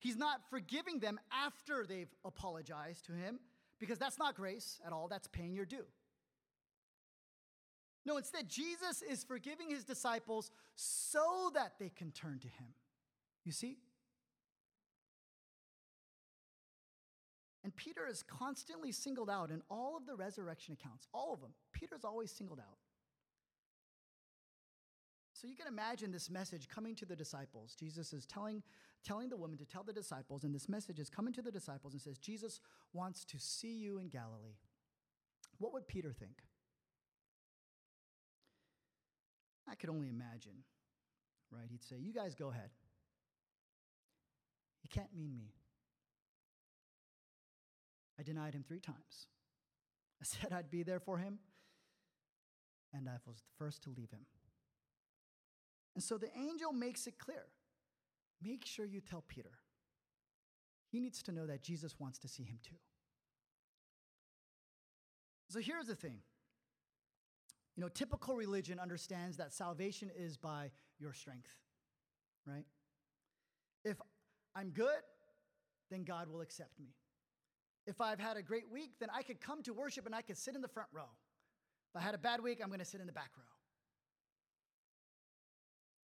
He's 0.00 0.16
not 0.16 0.40
forgiving 0.50 0.98
them 0.98 1.20
after 1.32 1.86
they've 1.86 2.12
apologized 2.24 3.06
to 3.06 3.12
him 3.12 3.38
because 3.80 3.98
that's 3.98 4.18
not 4.18 4.36
grace 4.36 4.78
at 4.86 4.92
all, 4.92 5.08
that's 5.08 5.26
paying 5.26 5.54
your 5.54 5.64
due. 5.64 5.86
No, 8.06 8.16
instead, 8.16 8.48
Jesus 8.48 9.02
is 9.02 9.24
forgiving 9.24 9.70
his 9.70 9.84
disciples 9.84 10.50
so 10.76 11.50
that 11.54 11.74
they 11.78 11.90
can 11.90 12.12
turn 12.12 12.38
to 12.38 12.48
him. 12.48 12.68
You 13.44 13.52
see? 13.52 13.78
And 17.62 17.76
Peter 17.76 18.06
is 18.06 18.22
constantly 18.22 18.90
singled 18.90 19.28
out 19.28 19.50
in 19.50 19.62
all 19.70 19.96
of 19.96 20.06
the 20.06 20.14
resurrection 20.14 20.76
accounts, 20.80 21.06
all 21.12 21.34
of 21.34 21.40
them. 21.40 21.50
Peter's 21.72 22.04
always 22.04 22.30
singled 22.30 22.58
out. 22.58 22.78
So 25.34 25.46
you 25.46 25.56
can 25.56 25.66
imagine 25.66 26.10
this 26.10 26.30
message 26.30 26.68
coming 26.68 26.94
to 26.96 27.06
the 27.06 27.16
disciples. 27.16 27.74
Jesus 27.78 28.12
is 28.12 28.26
telling, 28.26 28.62
telling 29.04 29.28
the 29.28 29.36
woman 29.36 29.58
to 29.58 29.64
tell 29.64 29.82
the 29.82 29.92
disciples, 29.92 30.44
and 30.44 30.54
this 30.54 30.68
message 30.68 30.98
is 30.98 31.08
coming 31.08 31.32
to 31.34 31.42
the 31.42 31.50
disciples 31.50 31.92
and 31.92 32.02
says, 32.02 32.18
Jesus 32.18 32.60
wants 32.92 33.24
to 33.26 33.38
see 33.38 33.74
you 33.78 33.98
in 33.98 34.08
Galilee. 34.08 34.58
What 35.58 35.72
would 35.72 35.88
Peter 35.88 36.12
think? 36.12 36.42
I 39.68 39.74
could 39.74 39.90
only 39.90 40.08
imagine, 40.08 40.64
right? 41.50 41.68
He'd 41.70 41.84
say, 41.84 41.96
You 41.96 42.12
guys 42.12 42.34
go 42.34 42.50
ahead. 42.50 42.70
He 44.82 44.88
can't 44.88 45.14
mean 45.14 45.36
me. 45.36 45.52
I 48.18 48.22
denied 48.22 48.54
him 48.54 48.64
three 48.66 48.80
times. 48.80 49.28
I 50.20 50.24
said 50.24 50.52
I'd 50.52 50.70
be 50.70 50.82
there 50.82 51.00
for 51.00 51.18
him, 51.18 51.38
and 52.92 53.08
I 53.08 53.16
was 53.26 53.36
the 53.36 53.56
first 53.58 53.82
to 53.84 53.90
leave 53.90 54.10
him. 54.10 54.26
And 55.94 56.02
so 56.02 56.18
the 56.18 56.30
angel 56.36 56.72
makes 56.72 57.06
it 57.06 57.18
clear 57.18 57.46
make 58.42 58.64
sure 58.64 58.84
you 58.86 59.00
tell 59.00 59.24
Peter. 59.26 59.52
He 60.90 61.00
needs 61.00 61.22
to 61.24 61.32
know 61.32 61.46
that 61.46 61.62
Jesus 61.62 61.94
wants 61.98 62.18
to 62.18 62.28
see 62.28 62.42
him 62.42 62.58
too. 62.62 62.76
So 65.48 65.60
here's 65.60 65.86
the 65.86 65.94
thing. 65.94 66.18
You 67.76 67.82
know, 67.82 67.88
typical 67.88 68.36
religion 68.36 68.78
understands 68.78 69.36
that 69.38 69.52
salvation 69.52 70.10
is 70.16 70.36
by 70.36 70.70
your 70.98 71.12
strength, 71.12 71.50
right? 72.46 72.64
If 73.84 73.96
I'm 74.54 74.70
good, 74.70 75.00
then 75.90 76.04
God 76.04 76.28
will 76.28 76.40
accept 76.40 76.78
me. 76.78 76.94
If 77.86 78.00
I've 78.00 78.20
had 78.20 78.36
a 78.36 78.42
great 78.42 78.70
week, 78.70 78.92
then 79.00 79.08
I 79.14 79.22
could 79.22 79.40
come 79.40 79.62
to 79.62 79.72
worship 79.72 80.06
and 80.06 80.14
I 80.14 80.22
could 80.22 80.36
sit 80.36 80.54
in 80.54 80.60
the 80.60 80.68
front 80.68 80.88
row. 80.92 81.08
If 81.92 82.00
I 82.00 82.04
had 82.04 82.14
a 82.14 82.18
bad 82.18 82.40
week, 82.42 82.60
I'm 82.62 82.68
going 82.68 82.80
to 82.80 82.84
sit 82.84 83.00
in 83.00 83.06
the 83.06 83.12
back 83.12 83.30
row. 83.36 83.44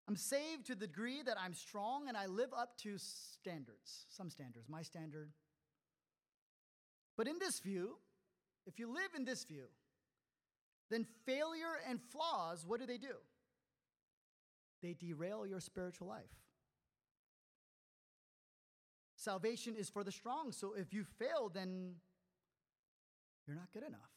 I'm 0.08 0.16
saved 0.16 0.66
to 0.66 0.74
the 0.74 0.86
degree 0.86 1.22
that 1.22 1.36
I'm 1.38 1.52
strong 1.52 2.08
and 2.08 2.16
I 2.16 2.26
live 2.26 2.50
up 2.56 2.76
to 2.78 2.96
standards, 2.98 4.06
some 4.08 4.30
standards, 4.30 4.68
my 4.68 4.82
standard. 4.82 5.30
But 7.16 7.26
in 7.26 7.38
this 7.40 7.58
view, 7.58 7.96
if 8.66 8.78
you 8.78 8.92
live 8.92 9.10
in 9.16 9.24
this 9.24 9.44
view, 9.44 9.66
then 10.90 11.06
failure 11.24 11.80
and 11.88 12.00
flaws, 12.00 12.64
what 12.64 12.78
do 12.78 12.86
they 12.86 12.98
do? 12.98 13.16
They 14.82 14.94
derail 14.94 15.46
your 15.46 15.60
spiritual 15.60 16.06
life. 16.06 16.24
Salvation 19.16 19.74
is 19.74 19.88
for 19.88 20.04
the 20.04 20.12
strong, 20.12 20.52
so 20.52 20.74
if 20.74 20.92
you 20.92 21.04
fail, 21.18 21.50
then 21.52 21.94
you're 23.46 23.56
not 23.56 23.72
good 23.72 23.82
enough. 23.82 24.12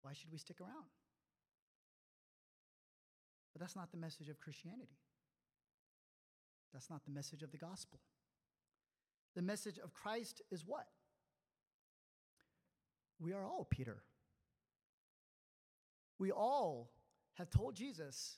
Why 0.00 0.12
should 0.14 0.30
we 0.30 0.38
stick 0.38 0.60
around? 0.60 0.86
But 3.56 3.60
that's 3.60 3.74
not 3.74 3.90
the 3.90 3.96
message 3.96 4.28
of 4.28 4.38
Christianity. 4.38 4.98
That's 6.74 6.90
not 6.90 7.02
the 7.06 7.10
message 7.10 7.42
of 7.42 7.52
the 7.52 7.56
gospel. 7.56 8.00
The 9.34 9.40
message 9.40 9.78
of 9.82 9.94
Christ 9.94 10.42
is 10.50 10.66
what? 10.66 10.86
We 13.18 13.32
are 13.32 13.46
all 13.46 13.66
Peter. 13.70 14.02
We 16.18 16.32
all 16.32 16.90
have 17.38 17.48
told 17.48 17.74
Jesus, 17.74 18.36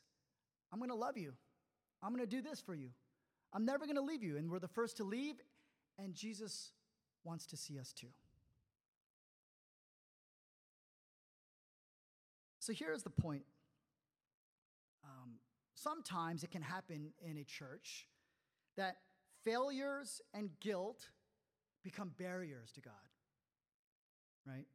I'm 0.73 0.79
going 0.79 0.91
to 0.91 0.95
love 0.95 1.17
you. 1.17 1.33
I'm 2.01 2.15
going 2.15 2.25
to 2.25 2.37
do 2.37 2.41
this 2.41 2.61
for 2.61 2.77
you. 2.77 2.91
I'm 3.53 3.65
never 3.65 3.87
going 3.87 3.97
to 3.97 4.03
leave 4.03 4.23
you. 4.23 4.37
And 4.37 4.49
we're 4.49 4.61
the 4.61 4.69
first 4.69 4.99
to 4.99 5.05
leave, 5.05 5.35
and 5.99 6.15
Jesus 6.15 6.71
wants 7.25 7.45
to 7.47 7.57
see 7.57 7.77
us 7.77 7.93
too. 7.93 8.07
So 12.61 12.73
here's 12.73 13.03
the 13.03 13.11
point. 13.11 13.43
Sometimes 15.83 16.43
it 16.43 16.51
can 16.51 16.63
happen 16.63 17.13
in 17.25 17.39
a 17.39 17.45
church 17.45 18.09
that 18.77 18.97
failures 19.45 20.21
and 20.35 20.51
guilt 20.61 21.09
become 21.85 22.11
barriers 22.19 22.73
to 22.73 22.81
God. 22.81 22.95
Right? 24.47 24.67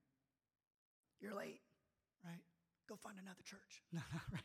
You're 1.19 1.35
late, 1.35 1.61
right? 2.23 2.41
Go 2.87 2.95
find 2.95 3.17
another 3.19 3.41
church. 3.43 3.81
No, 3.93 4.01
right? 4.31 4.41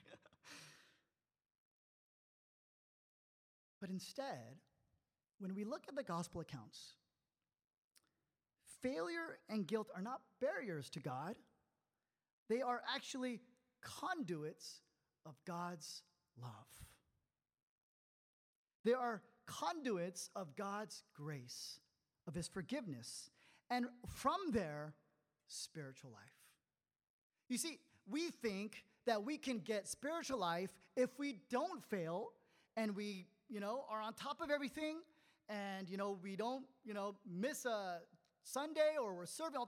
But 3.81 3.91
instead, 3.91 4.57
when 5.39 5.55
we 5.55 5.65
look 5.65 5.83
at 5.89 5.95
the 5.95 6.03
gospel 6.03 6.41
accounts, 6.41 6.95
failure 8.83 9.39
and 9.49 9.65
guilt 9.67 9.89
are 9.95 10.03
not 10.03 10.23
barriers 10.41 10.91
to 10.91 11.01
God, 11.01 11.37
they 12.49 12.61
are 12.61 12.83
actually 12.93 13.41
conduits 13.81 14.81
of 15.25 15.37
God's 15.47 16.03
love. 16.41 16.87
They 18.85 18.93
are 18.93 19.23
conduits 19.47 20.31
of 20.37 20.57
God's 20.57 21.03
grace, 21.15 21.81
of 22.27 22.35
His 22.35 22.49
forgiveness, 22.49 23.31
and 23.71 23.87
from 24.07 24.37
there, 24.53 24.95
spiritual 25.47 26.11
life. 26.11 26.21
You 27.49 27.59
see, 27.59 27.79
we 28.11 28.31
think 28.31 28.85
that 29.07 29.25
we 29.25 29.39
can 29.39 29.59
get 29.59 29.89
spiritual 29.89 30.39
life 30.39 30.75
if 30.97 31.19
we 31.19 31.37
don't 31.51 31.83
fail 31.85 32.29
and 32.77 32.95
we 32.95 33.27
you 33.49 33.61
know, 33.61 33.85
are 33.91 34.01
on 34.01 34.15
top 34.15 34.41
of 34.41 34.51
everything 34.51 34.97
and, 35.49 35.89
you 35.89 35.97
know, 35.97 36.19
we 36.23 36.37
don't, 36.37 36.65
you 36.85 36.95
know, 36.95 37.15
miss 37.27 37.65
a 37.65 38.01
Sunday 38.43 38.97
or 39.01 39.15
we're 39.15 39.27
serving. 39.27 39.61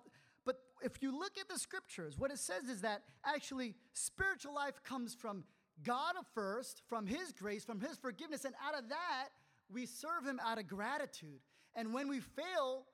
But 0.44 0.60
if 0.82 1.02
you 1.02 1.18
look 1.18 1.32
at 1.40 1.48
the 1.48 1.58
scriptures, 1.58 2.18
what 2.18 2.30
it 2.30 2.38
says 2.38 2.64
is 2.64 2.82
that 2.82 3.02
actually 3.24 3.74
spiritual 3.94 4.54
life 4.54 4.82
comes 4.84 5.14
from 5.14 5.44
God 5.82 6.14
first, 6.34 6.82
from 6.88 7.06
His 7.06 7.32
grace, 7.32 7.64
from 7.64 7.80
His 7.80 7.96
forgiveness, 7.96 8.44
and 8.44 8.54
out 8.64 8.78
of 8.78 8.88
that, 8.88 9.28
we 9.72 9.86
serve 9.86 10.26
Him 10.26 10.40
out 10.44 10.58
of 10.58 10.66
gratitude. 10.66 11.40
And 11.74 11.94
when 11.94 12.08
we 12.08 12.20
fail, 12.20 12.86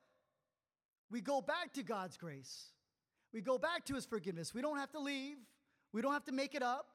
we 1.11 1.21
go 1.21 1.41
back 1.41 1.73
to 1.75 1.83
God's 1.83 2.17
grace. 2.17 2.73
We 3.33 3.41
go 3.41 3.59
back 3.59 3.85
to 3.87 3.95
His 3.95 4.05
forgiveness. 4.05 4.55
We 4.55 4.63
don't 4.63 4.79
have 4.79 4.93
to 4.93 5.01
leave, 5.01 5.37
we 5.93 6.03
don't 6.03 6.13
have 6.13 6.25
to 6.25 6.33
make 6.33 6.55
it 6.55 6.63
up. 6.63 6.89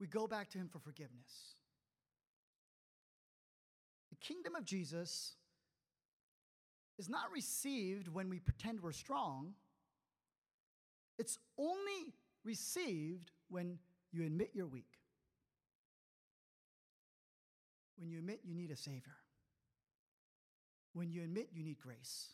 We 0.00 0.06
go 0.06 0.26
back 0.26 0.48
to 0.50 0.58
Him 0.58 0.68
for 0.68 0.78
forgiveness 0.78 1.54
The 4.10 4.16
kingdom 4.16 4.54
of 4.54 4.64
Jesus 4.64 5.34
is 6.98 7.08
not 7.08 7.30
received 7.32 8.08
when 8.08 8.28
we 8.28 8.38
pretend 8.38 8.80
we're 8.80 8.92
strong. 8.92 9.54
It's 11.18 11.38
only 11.58 12.14
received 12.44 13.30
when 13.48 13.78
you 14.12 14.24
admit 14.24 14.50
you're 14.54 14.66
weak, 14.66 14.99
when 18.00 18.10
you 18.10 18.18
admit 18.18 18.40
you 18.42 18.54
need 18.54 18.70
a 18.70 18.76
Savior, 18.76 19.16
when 20.94 21.10
you 21.10 21.22
admit 21.22 21.50
you 21.52 21.62
need 21.62 21.78
grace. 21.78 22.28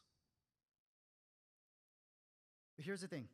But 2.77 2.85
here's 2.85 3.01
the 3.01 3.09
thing 3.09 3.29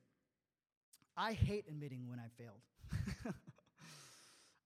I 1.16 1.35
hate 1.35 1.66
admitting 1.68 2.09
when 2.09 2.18
I 2.18 2.29
failed. 2.38 3.35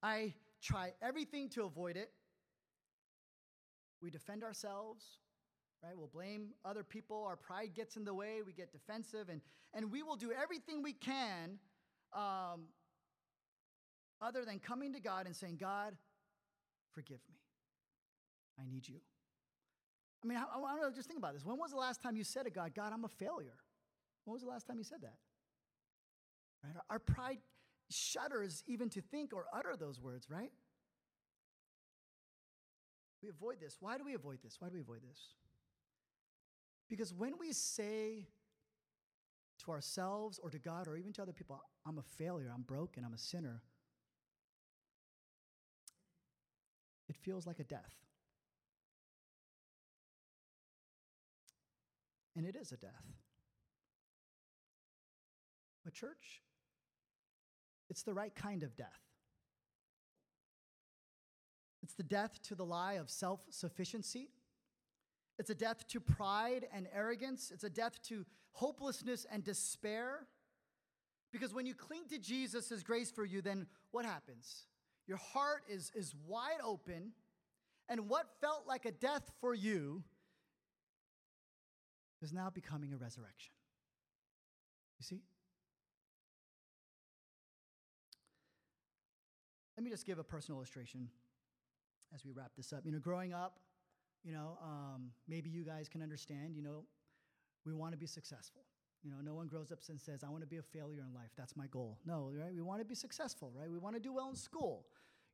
I 0.02 0.34
try 0.62 0.92
everything 1.02 1.48
to 1.50 1.64
avoid 1.64 1.96
it. 1.96 2.10
We 4.00 4.10
defend 4.10 4.44
ourselves, 4.44 5.04
right? 5.82 5.96
We'll 5.96 6.06
blame 6.06 6.50
other 6.64 6.84
people. 6.84 7.24
Our 7.26 7.36
pride 7.36 7.70
gets 7.74 7.96
in 7.96 8.04
the 8.04 8.14
way. 8.14 8.42
We 8.46 8.52
get 8.52 8.70
defensive. 8.72 9.28
And, 9.28 9.40
and 9.74 9.90
we 9.90 10.02
will 10.04 10.16
do 10.16 10.30
everything 10.30 10.82
we 10.82 10.92
can 10.92 11.58
um, 12.12 12.66
other 14.20 14.44
than 14.44 14.60
coming 14.60 14.92
to 14.92 15.00
God 15.00 15.26
and 15.26 15.34
saying, 15.34 15.56
God, 15.58 15.96
forgive 16.92 17.18
me. 17.28 17.35
I 18.58 18.64
need 18.68 18.88
you. 18.88 18.96
I 20.24 20.26
mean, 20.26 20.38
I, 20.38 20.56
I 20.56 20.58
want 20.58 20.82
to 20.82 20.96
just 20.96 21.08
think 21.08 21.18
about 21.18 21.34
this. 21.34 21.44
When 21.44 21.58
was 21.58 21.70
the 21.70 21.76
last 21.76 22.02
time 22.02 22.16
you 22.16 22.24
said 22.24 22.44
to 22.44 22.50
God, 22.50 22.72
God, 22.74 22.92
I'm 22.92 23.04
a 23.04 23.08
failure? 23.08 23.58
When 24.24 24.32
was 24.32 24.42
the 24.42 24.48
last 24.48 24.66
time 24.66 24.78
you 24.78 24.84
said 24.84 25.02
that? 25.02 25.16
Right? 26.64 26.74
Our, 26.76 26.96
our 26.96 26.98
pride 26.98 27.38
shudders 27.90 28.64
even 28.66 28.88
to 28.90 29.00
think 29.00 29.32
or 29.32 29.44
utter 29.54 29.76
those 29.78 30.00
words, 30.00 30.28
right? 30.28 30.50
We 33.22 33.28
avoid 33.28 33.60
this. 33.60 33.76
Why 33.80 33.98
do 33.98 34.04
we 34.04 34.14
avoid 34.14 34.38
this? 34.42 34.56
Why 34.58 34.68
do 34.68 34.74
we 34.74 34.80
avoid 34.80 35.02
this? 35.08 35.20
Because 36.88 37.12
when 37.12 37.34
we 37.38 37.52
say 37.52 38.28
to 39.64 39.70
ourselves 39.70 40.38
or 40.42 40.50
to 40.50 40.58
God 40.58 40.86
or 40.86 40.96
even 40.96 41.12
to 41.14 41.22
other 41.22 41.32
people, 41.32 41.60
I'm 41.86 41.98
a 41.98 42.02
failure, 42.02 42.52
I'm 42.54 42.62
broken, 42.62 43.04
I'm 43.04 43.14
a 43.14 43.18
sinner, 43.18 43.62
it 47.08 47.16
feels 47.16 47.46
like 47.46 47.58
a 47.58 47.64
death. 47.64 48.05
And 52.36 52.46
it 52.46 52.56
is 52.56 52.72
a 52.72 52.76
death. 52.76 53.06
But, 55.84 55.94
church, 55.94 56.42
it's 57.90 58.02
the 58.02 58.14
right 58.14 58.34
kind 58.34 58.62
of 58.62 58.76
death. 58.76 59.00
It's 61.82 61.94
the 61.94 62.02
death 62.02 62.42
to 62.44 62.54
the 62.54 62.64
lie 62.64 62.94
of 62.94 63.10
self 63.10 63.40
sufficiency 63.50 64.30
It's 65.38 65.50
a 65.50 65.54
death 65.54 65.86
to 65.88 66.00
pride 66.00 66.66
and 66.72 66.88
arrogance. 66.94 67.50
It's 67.52 67.64
a 67.64 67.70
death 67.70 68.00
to 68.04 68.24
hopelessness 68.52 69.26
and 69.30 69.44
despair. 69.44 70.26
Because 71.32 71.54
when 71.54 71.66
you 71.66 71.74
cling 71.74 72.04
to 72.10 72.18
Jesus' 72.18 72.72
as 72.72 72.82
grace 72.82 73.10
for 73.10 73.24
you, 73.24 73.42
then 73.42 73.66
what 73.90 74.04
happens? 74.04 74.66
Your 75.06 75.18
heart 75.18 75.64
is, 75.68 75.92
is 75.94 76.14
wide 76.26 76.60
open, 76.64 77.12
and 77.88 78.08
what 78.08 78.26
felt 78.40 78.66
like 78.66 78.86
a 78.86 78.92
death 78.92 79.30
for 79.40 79.54
you 79.54 80.02
is 82.22 82.32
now 82.32 82.50
becoming 82.50 82.92
a 82.92 82.96
resurrection. 82.96 83.52
You 84.98 85.04
see? 85.04 85.22
Let 89.76 89.84
me 89.84 89.90
just 89.90 90.06
give 90.06 90.18
a 90.18 90.24
personal 90.24 90.58
illustration 90.58 91.08
as 92.14 92.24
we 92.24 92.32
wrap 92.32 92.52
this 92.56 92.72
up. 92.72 92.80
You 92.84 92.92
know, 92.92 92.98
growing 92.98 93.34
up, 93.34 93.58
you 94.24 94.32
know, 94.32 94.58
um, 94.62 95.10
maybe 95.28 95.50
you 95.50 95.64
guys 95.64 95.88
can 95.88 96.02
understand, 96.02 96.56
you 96.56 96.62
know, 96.62 96.84
we 97.66 97.74
want 97.74 97.92
to 97.92 97.98
be 97.98 98.06
successful. 98.06 98.62
You 99.02 99.10
know, 99.10 99.18
no 99.22 99.34
one 99.34 99.46
grows 99.46 99.70
up 99.70 99.78
and 99.88 100.00
says, 100.00 100.24
I 100.24 100.30
want 100.30 100.42
to 100.42 100.48
be 100.48 100.56
a 100.56 100.62
failure 100.62 101.04
in 101.06 101.14
life. 101.14 101.30
That's 101.36 101.54
my 101.56 101.66
goal. 101.66 101.98
No, 102.04 102.32
right? 102.34 102.54
We 102.54 102.62
want 102.62 102.80
to 102.80 102.84
be 102.84 102.94
successful, 102.94 103.52
right? 103.54 103.70
We 103.70 103.78
want 103.78 103.94
to 103.94 104.00
do 104.00 104.12
well 104.12 104.30
in 104.30 104.34
school. 104.34 104.86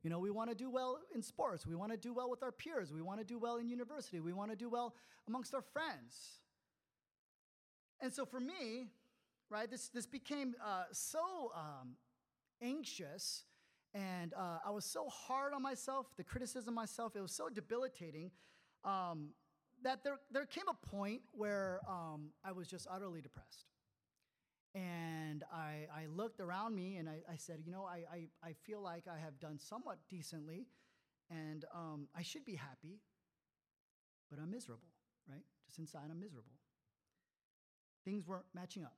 You 0.03 0.11
know, 0.11 0.19
we 0.19 0.31
want 0.31 0.51
to 0.51 0.57
do 0.57 0.69
well 0.69 0.99
in 1.15 1.23
sports. 1.23 1.67
We 1.67 1.77
want 1.77 1.93
to 1.93 1.97
do 1.97 2.13
well 2.13 2.29
with 2.29 2.43
our 2.43 2.51
peers. 2.51 2.93
We 2.93 3.01
want 3.01 3.21
to 3.21 3.25
do 3.25 3.39
well 3.39 3.57
in 3.57 3.69
university. 3.69 4.19
We 4.19 4.33
want 4.33 4.51
to 4.51 4.57
do 4.57 4.69
well 4.69 4.95
amongst 5.29 5.55
our 5.55 5.63
friends. 5.63 6.41
And 8.03 8.13
so 8.13 8.27
for 8.27 8.41
me, 8.41 8.89
right, 9.49 9.71
this, 9.71 9.89
this 9.89 10.07
became 10.07 10.55
uh, 10.63 10.85
so 10.91 11.53
um, 11.57 11.95
anxious 12.61 13.45
and 13.95 14.33
uh, 14.35 14.59
I 14.67 14.71
was 14.71 14.85
so 14.85 15.09
hard 15.09 15.53
on 15.53 15.63
myself, 15.63 16.07
the 16.17 16.25
criticism 16.25 16.75
myself, 16.75 17.15
it 17.15 17.21
was 17.21 17.33
so 17.33 17.49
debilitating 17.49 18.31
um, 18.85 19.29
that 19.83 20.03
there, 20.03 20.19
there 20.31 20.47
came 20.47 20.65
a 20.69 20.87
point 20.87 21.21
where 21.33 21.81
um, 21.89 22.31
I 22.45 22.53
was 22.53 22.67
just 22.69 22.87
utterly 22.91 23.21
depressed. 23.21 23.67
And 24.75 25.45
I, 25.53 25.87
I 25.95 26.07
looked 26.07 26.41
around 26.41 26.75
me 26.75 26.97
and 26.97 27.09
I, 27.09 27.21
I 27.31 27.37
said, 27.37 27.61
you 27.67 27.71
know, 27.71 27.85
I, 27.85 28.05
I, 28.11 28.29
I, 28.43 28.53
feel 28.65 28.81
like 28.81 29.05
I 29.07 29.19
have 29.19 29.39
done 29.39 29.59
somewhat 29.59 29.99
decently 30.09 30.67
and 31.31 31.67
um, 31.75 32.09
I 32.17 32.23
should 32.23 32.47
be 32.47 32.55
happy, 32.55 33.01
but 34.31 34.39
I'm 34.39 34.51
miserable, 34.51 34.89
right? 35.29 35.43
Just 35.67 35.79
inside, 35.79 36.09
I'm 36.11 36.19
miserable. 36.19 36.53
Things 38.05 38.27
weren't 38.27 38.45
matching 38.55 38.85
up. 38.85 38.97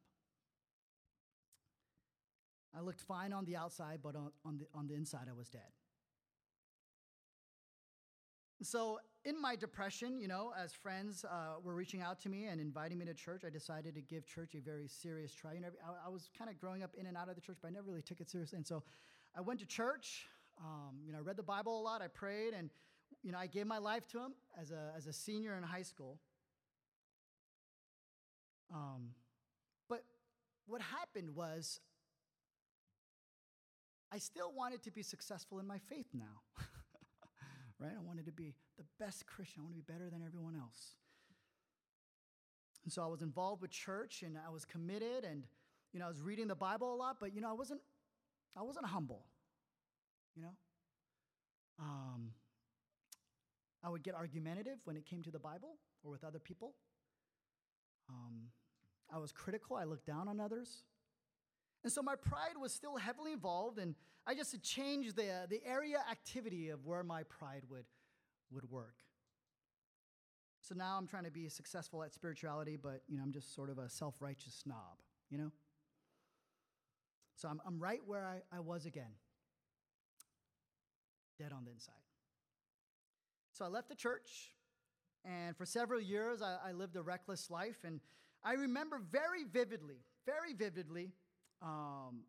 I 2.77 2.81
looked 2.81 3.01
fine 3.01 3.33
on 3.33 3.45
the 3.45 3.57
outside, 3.57 4.01
but 4.03 4.17
on, 4.17 4.31
on, 4.45 4.59
the, 4.59 4.67
on 4.75 4.87
the 4.89 4.95
inside, 4.95 5.27
I 5.29 5.33
was 5.33 5.49
dead. 5.49 5.63
So, 8.63 8.99
in 9.25 9.41
my 9.41 9.57
depression, 9.57 10.19
you 10.19 10.29
know, 10.29 10.53
as 10.59 10.73
friends 10.73 11.25
uh, 11.25 11.61
were 11.63 11.75
reaching 11.75 12.01
out 12.01 12.21
to 12.21 12.29
me 12.29 12.47
and 12.47 12.61
inviting 12.61 12.99
me 12.99 13.05
to 13.07 13.15
church, 13.15 13.43
I 13.47 13.51
decided 13.51 13.95
to 13.95 14.01
give 14.01 14.27
church 14.27 14.55
a 14.55 14.61
very 14.61 14.89
serious 14.89 15.33
try. 15.33 15.55
You 15.55 15.61
know, 15.61 15.69
I, 15.85 16.07
I 16.07 16.09
was 16.09 16.31
kind 16.37 16.51
of 16.51 16.59
growing 16.59 16.83
up 16.83 16.91
in 16.97 17.07
and 17.07 17.17
out 17.17 17.29
of 17.29 17.35
the 17.35 17.41
church, 17.41 17.59
but 17.61 17.69
I 17.69 17.71
never 17.71 17.87
really 17.87 18.03
took 18.03 18.21
it 18.21 18.31
seriously. 18.31 18.57
And 18.57 18.67
so, 18.67 18.83
I 19.37 19.41
went 19.41 19.61
to 19.61 19.67
church. 19.67 20.27
Um, 20.59 20.97
you 21.05 21.13
know, 21.13 21.19
I 21.19 21.23
read 21.23 21.37
the 21.37 21.43
Bible 21.43 21.81
a 21.81 21.83
lot. 21.83 22.01
I 22.01 22.09
prayed, 22.09 22.55
and 22.55 22.71
you 23.23 23.33
know, 23.33 23.39
I 23.39 23.47
gave 23.47 23.67
my 23.67 23.79
life 23.79 24.07
to 24.09 24.19
Him 24.19 24.33
as 24.61 24.71
a 24.71 24.93
as 24.97 25.07
a 25.07 25.13
senior 25.13 25.57
in 25.57 25.63
high 25.63 25.83
school. 25.83 26.19
Um, 28.75 29.11
but 29.89 30.05
what 30.67 30.83
happened 30.83 31.35
was 31.35 31.81
I 34.13 34.19
still 34.19 34.53
wanted 34.53 34.83
to 34.83 34.91
be 34.91 35.03
successful 35.03 35.61
in 35.61 35.67
my 35.67 35.79
faith 35.79 36.09
now. 36.13 36.43
right? 37.79 37.93
I 37.97 38.03
wanted 38.03 38.27
to 38.27 38.33
be 38.33 38.55
the 38.77 38.85
best 38.99 39.27
Christian. 39.27 39.61
I 39.61 39.65
want 39.65 39.77
to 39.77 39.83
be 39.83 39.93
better 39.93 40.11
than 40.11 40.23
everyone 40.27 40.57
else. 40.57 40.97
And 42.83 42.93
so 42.93 43.03
I 43.03 43.07
was 43.07 43.23
involved 43.23 43.63
with 43.63 43.71
church 43.71 44.23
and 44.23 44.37
I 44.37 44.51
was 44.51 44.65
committed 44.65 45.25
and 45.25 45.45
you 45.93 46.01
know, 46.01 46.07
I 46.07 46.09
was 46.09 46.21
reading 46.21 46.49
the 46.49 46.57
Bible 46.57 46.93
a 46.93 46.97
lot, 46.97 47.17
but 47.21 47.35
you 47.35 47.41
know, 47.41 47.49
I 47.49 47.53
wasn't 47.53 47.81
I 48.57 48.63
wasn't 48.63 48.87
humble. 48.87 49.25
You 50.37 50.43
know? 50.43 50.55
Um, 51.79 52.31
I 53.83 53.89
would 53.89 54.03
get 54.03 54.15
argumentative 54.15 54.79
when 54.85 54.97
it 54.97 55.05
came 55.05 55.23
to 55.23 55.31
the 55.31 55.39
Bible 55.39 55.77
or 56.03 56.11
with 56.11 56.25
other 56.25 56.39
people. 56.39 56.75
Um, 58.09 58.49
I 59.15 59.19
was 59.19 59.31
critical. 59.31 59.77
I 59.77 59.85
looked 59.85 60.07
down 60.07 60.27
on 60.29 60.41
others. 60.41 60.83
And 61.85 61.93
so 61.93 62.03
my 62.03 62.17
pride 62.17 62.57
was 62.61 62.73
still 62.73 62.97
heavily 62.97 63.33
involved, 63.33 63.79
and 63.79 63.95
I 64.27 64.35
just 64.35 64.53
had 64.53 64.63
changed 64.63 65.17
the, 65.17 65.47
the 65.49 65.61
area 65.67 65.99
activity 66.11 66.71
of 66.71 66.85
where 66.85 67.03
my 67.03 67.23
pride 67.25 67.63
would, 67.69 67.85
would 68.51 68.69
work. 68.71 68.97
So 70.63 70.75
now 70.75 70.97
I'm 70.99 71.07
trying 71.07 71.25
to 71.25 71.31
be 71.31 71.49
successful 71.51 72.03
at 72.03 72.15
spirituality, 72.15 72.79
but 72.83 73.03
you 73.07 73.19
know, 73.19 73.23
I'm 73.23 73.33
just 73.33 73.55
sort 73.55 73.69
of 73.69 73.79
a 73.79 73.89
self-righteous 73.89 74.55
snob, 74.65 74.99
you 75.31 75.37
know? 75.37 75.53
So 77.37 77.49
I'm, 77.49 77.61
I'm 77.67 77.79
right 77.79 78.01
where 78.07 78.25
I, 78.27 78.57
I 78.57 78.61
was 78.61 78.87
again, 78.87 79.13
dead 81.39 81.53
on 81.53 81.65
the 81.67 81.71
inside. 81.71 81.95
So 83.53 83.67
I 83.67 83.69
left 83.69 83.91
the 83.91 83.95
church, 83.95 84.55
and 85.23 85.55
for 85.55 85.67
several 85.67 86.01
years 86.01 86.41
I, 86.41 86.57
I 86.71 86.73
lived 86.73 86.97
a 86.97 87.03
reckless 87.03 87.51
life, 87.51 87.85
and 87.85 88.01
I 88.45 88.55
remember 88.55 89.01
very 89.11 89.45
vividly, 89.45 89.97
very 90.27 90.53
vividly, 90.53 91.13
um, 91.63 92.25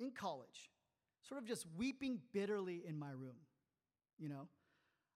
in 0.00 0.10
college, 0.10 0.70
sort 1.28 1.40
of 1.40 1.46
just 1.46 1.66
weeping 1.76 2.20
bitterly 2.32 2.82
in 2.86 2.98
my 2.98 3.10
room, 3.10 3.36
you 4.18 4.28
know. 4.28 4.48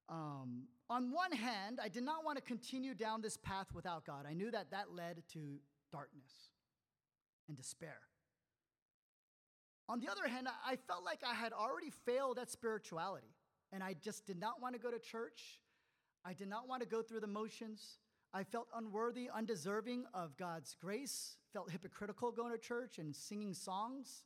Um, 0.08 0.64
on 0.90 1.10
one 1.10 1.32
hand, 1.32 1.80
I 1.82 1.88
did 1.88 2.02
not 2.02 2.24
want 2.24 2.36
to 2.36 2.42
continue 2.42 2.94
down 2.94 3.22
this 3.22 3.38
path 3.38 3.68
without 3.72 4.04
God. 4.04 4.26
I 4.28 4.34
knew 4.34 4.50
that 4.50 4.70
that 4.72 4.92
led 4.92 5.22
to 5.32 5.58
darkness 5.90 6.30
and 7.48 7.56
despair. 7.56 8.00
On 9.88 10.00
the 10.00 10.10
other 10.10 10.28
hand, 10.28 10.48
I 10.66 10.76
felt 10.76 11.04
like 11.04 11.20
I 11.26 11.34
had 11.34 11.52
already 11.52 11.90
failed 12.04 12.38
at 12.38 12.50
spirituality, 12.50 13.34
and 13.72 13.82
I 13.82 13.94
just 13.94 14.26
did 14.26 14.38
not 14.38 14.60
want 14.60 14.74
to 14.74 14.80
go 14.80 14.90
to 14.90 14.98
church. 14.98 15.60
I 16.24 16.34
did 16.34 16.48
not 16.48 16.68
want 16.68 16.82
to 16.82 16.88
go 16.88 17.02
through 17.02 17.20
the 17.20 17.26
motions. 17.26 17.98
I 18.34 18.44
felt 18.44 18.68
unworthy, 18.74 19.28
undeserving 19.32 20.04
of 20.14 20.36
God's 20.38 20.74
grace, 20.80 21.36
felt 21.52 21.70
hypocritical 21.70 22.32
going 22.32 22.52
to 22.52 22.58
church 22.58 22.98
and 22.98 23.14
singing 23.14 23.52
songs. 23.52 24.22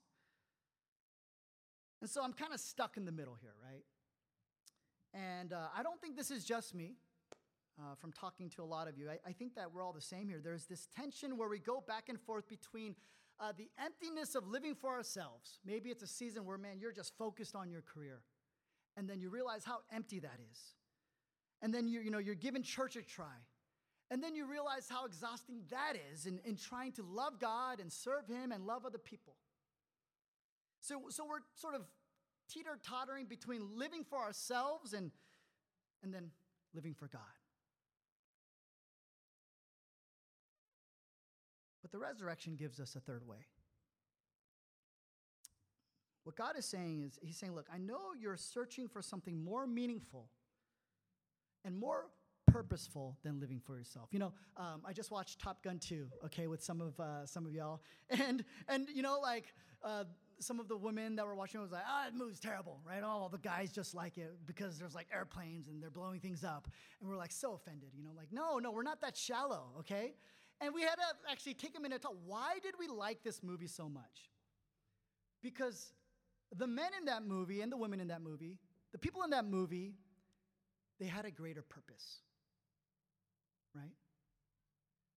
And 2.00 2.08
so 2.08 2.22
I'm 2.22 2.32
kind 2.32 2.52
of 2.52 2.60
stuck 2.60 2.96
in 2.96 3.04
the 3.04 3.12
middle 3.12 3.36
here, 3.40 3.54
right? 3.60 3.82
And 5.12 5.52
uh, 5.52 5.68
I 5.76 5.82
don't 5.82 6.00
think 6.00 6.16
this 6.16 6.30
is 6.30 6.44
just 6.44 6.74
me. 6.74 6.94
Uh, 7.78 7.94
from 7.94 8.10
talking 8.10 8.48
to 8.48 8.62
a 8.62 8.64
lot 8.64 8.88
of 8.88 8.96
you, 8.96 9.10
I, 9.10 9.18
I, 9.28 9.32
think 9.32 9.54
that 9.56 9.70
we're 9.70 9.82
all 9.82 9.92
the 9.92 10.00
same 10.00 10.28
here. 10.28 10.40
There's 10.42 10.64
this 10.64 10.88
tension 10.96 11.36
where 11.36 11.46
we 11.46 11.58
go 11.58 11.84
back 11.86 12.08
and 12.08 12.18
forth 12.18 12.48
between 12.48 12.94
uh, 13.38 13.52
the 13.54 13.68
emptiness 13.78 14.34
of 14.34 14.48
living 14.48 14.74
for 14.74 14.94
ourselves. 14.94 15.58
Maybe 15.62 15.90
it's 15.90 16.02
a 16.02 16.06
season 16.06 16.46
where, 16.46 16.56
man, 16.56 16.78
you're 16.80 16.92
just 16.92 17.12
focused 17.18 17.54
on 17.54 17.68
your 17.70 17.82
career. 17.82 18.22
And 18.96 19.06
then 19.06 19.20
you 19.20 19.28
realize 19.28 19.62
how 19.62 19.80
empty 19.92 20.20
that 20.20 20.38
is. 20.50 20.58
And 21.60 21.74
then 21.74 21.86
you, 21.86 22.00
you 22.00 22.10
know, 22.10 22.16
you're 22.16 22.34
giving 22.34 22.62
church 22.62 22.96
a 22.96 23.02
try. 23.02 23.36
And 24.10 24.22
then 24.22 24.34
you 24.36 24.46
realize 24.46 24.86
how 24.88 25.04
exhausting 25.04 25.62
that 25.70 25.94
is 26.12 26.26
in, 26.26 26.38
in 26.44 26.56
trying 26.56 26.92
to 26.92 27.02
love 27.02 27.40
God 27.40 27.80
and 27.80 27.92
serve 27.92 28.28
Him 28.28 28.52
and 28.52 28.64
love 28.64 28.86
other 28.86 28.98
people. 28.98 29.34
So, 30.80 31.02
so 31.08 31.24
we're 31.24 31.40
sort 31.56 31.74
of 31.74 31.82
teeter 32.48 32.78
tottering 32.84 33.26
between 33.26 33.76
living 33.76 34.04
for 34.04 34.18
ourselves 34.18 34.92
and, 34.92 35.10
and 36.02 36.14
then 36.14 36.30
living 36.72 36.94
for 36.94 37.08
God. 37.08 37.22
But 41.82 41.90
the 41.90 41.98
resurrection 41.98 42.54
gives 42.56 42.78
us 42.78 42.94
a 42.94 43.00
third 43.00 43.26
way. 43.26 43.46
What 46.22 46.34
God 46.34 46.56
is 46.56 46.64
saying 46.64 47.02
is, 47.02 47.18
He's 47.22 47.36
saying, 47.36 47.54
Look, 47.54 47.66
I 47.72 47.78
know 47.78 48.12
you're 48.20 48.36
searching 48.36 48.88
for 48.88 49.02
something 49.02 49.44
more 49.44 49.66
meaningful 49.66 50.28
and 51.64 51.78
more 51.78 52.06
purposeful 52.56 53.18
than 53.22 53.38
living 53.38 53.60
for 53.60 53.76
yourself. 53.76 54.08
You 54.12 54.18
know, 54.18 54.32
um, 54.56 54.82
I 54.86 54.92
just 54.94 55.10
watched 55.10 55.38
Top 55.38 55.62
Gun 55.62 55.78
2, 55.78 56.08
okay, 56.26 56.46
with 56.46 56.62
some 56.62 56.80
of 56.80 56.98
uh, 56.98 57.26
some 57.26 57.44
of 57.44 57.52
y'all, 57.52 57.82
and 58.10 58.44
and 58.68 58.88
you 58.94 59.02
know, 59.02 59.18
like 59.20 59.52
uh, 59.82 60.04
some 60.38 60.58
of 60.58 60.68
the 60.68 60.76
women 60.76 61.16
that 61.16 61.26
were 61.26 61.34
watching 61.34 61.60
was 61.60 61.72
like, 61.72 61.82
ah, 61.86 62.04
oh, 62.04 62.08
it 62.08 62.14
moves 62.14 62.40
terrible, 62.40 62.80
right? 62.86 63.02
All 63.02 63.28
the 63.28 63.38
guys 63.38 63.72
just 63.72 63.94
like 63.94 64.16
it 64.16 64.38
because 64.46 64.78
there's 64.78 64.94
like 64.94 65.06
airplanes 65.12 65.68
and 65.68 65.82
they're 65.82 65.90
blowing 65.90 66.18
things 66.20 66.44
up, 66.44 66.66
and 67.00 67.10
we're 67.10 67.16
like 67.16 67.32
so 67.32 67.52
offended, 67.52 67.90
you 67.94 68.02
know, 68.02 68.12
like 68.16 68.32
no, 68.32 68.58
no, 68.58 68.70
we're 68.70 68.82
not 68.82 69.02
that 69.02 69.16
shallow, 69.16 69.64
okay? 69.80 70.14
And 70.62 70.72
we 70.72 70.80
had 70.80 70.94
to 70.94 71.30
actually 71.30 71.54
take 71.54 71.76
a 71.76 71.80
minute 71.80 72.00
to 72.00 72.08
talk. 72.08 72.16
Why 72.24 72.58
did 72.62 72.74
we 72.78 72.88
like 72.88 73.22
this 73.22 73.42
movie 73.42 73.66
so 73.66 73.90
much? 73.90 74.30
Because 75.42 75.92
the 76.56 76.66
men 76.66 76.92
in 76.98 77.04
that 77.04 77.22
movie 77.22 77.60
and 77.60 77.70
the 77.70 77.76
women 77.76 78.00
in 78.00 78.08
that 78.08 78.22
movie, 78.22 78.56
the 78.92 78.98
people 78.98 79.22
in 79.24 79.30
that 79.30 79.44
movie, 79.44 79.92
they 80.98 81.04
had 81.04 81.26
a 81.26 81.30
greater 81.30 81.60
purpose 81.60 82.22
right? 83.76 83.92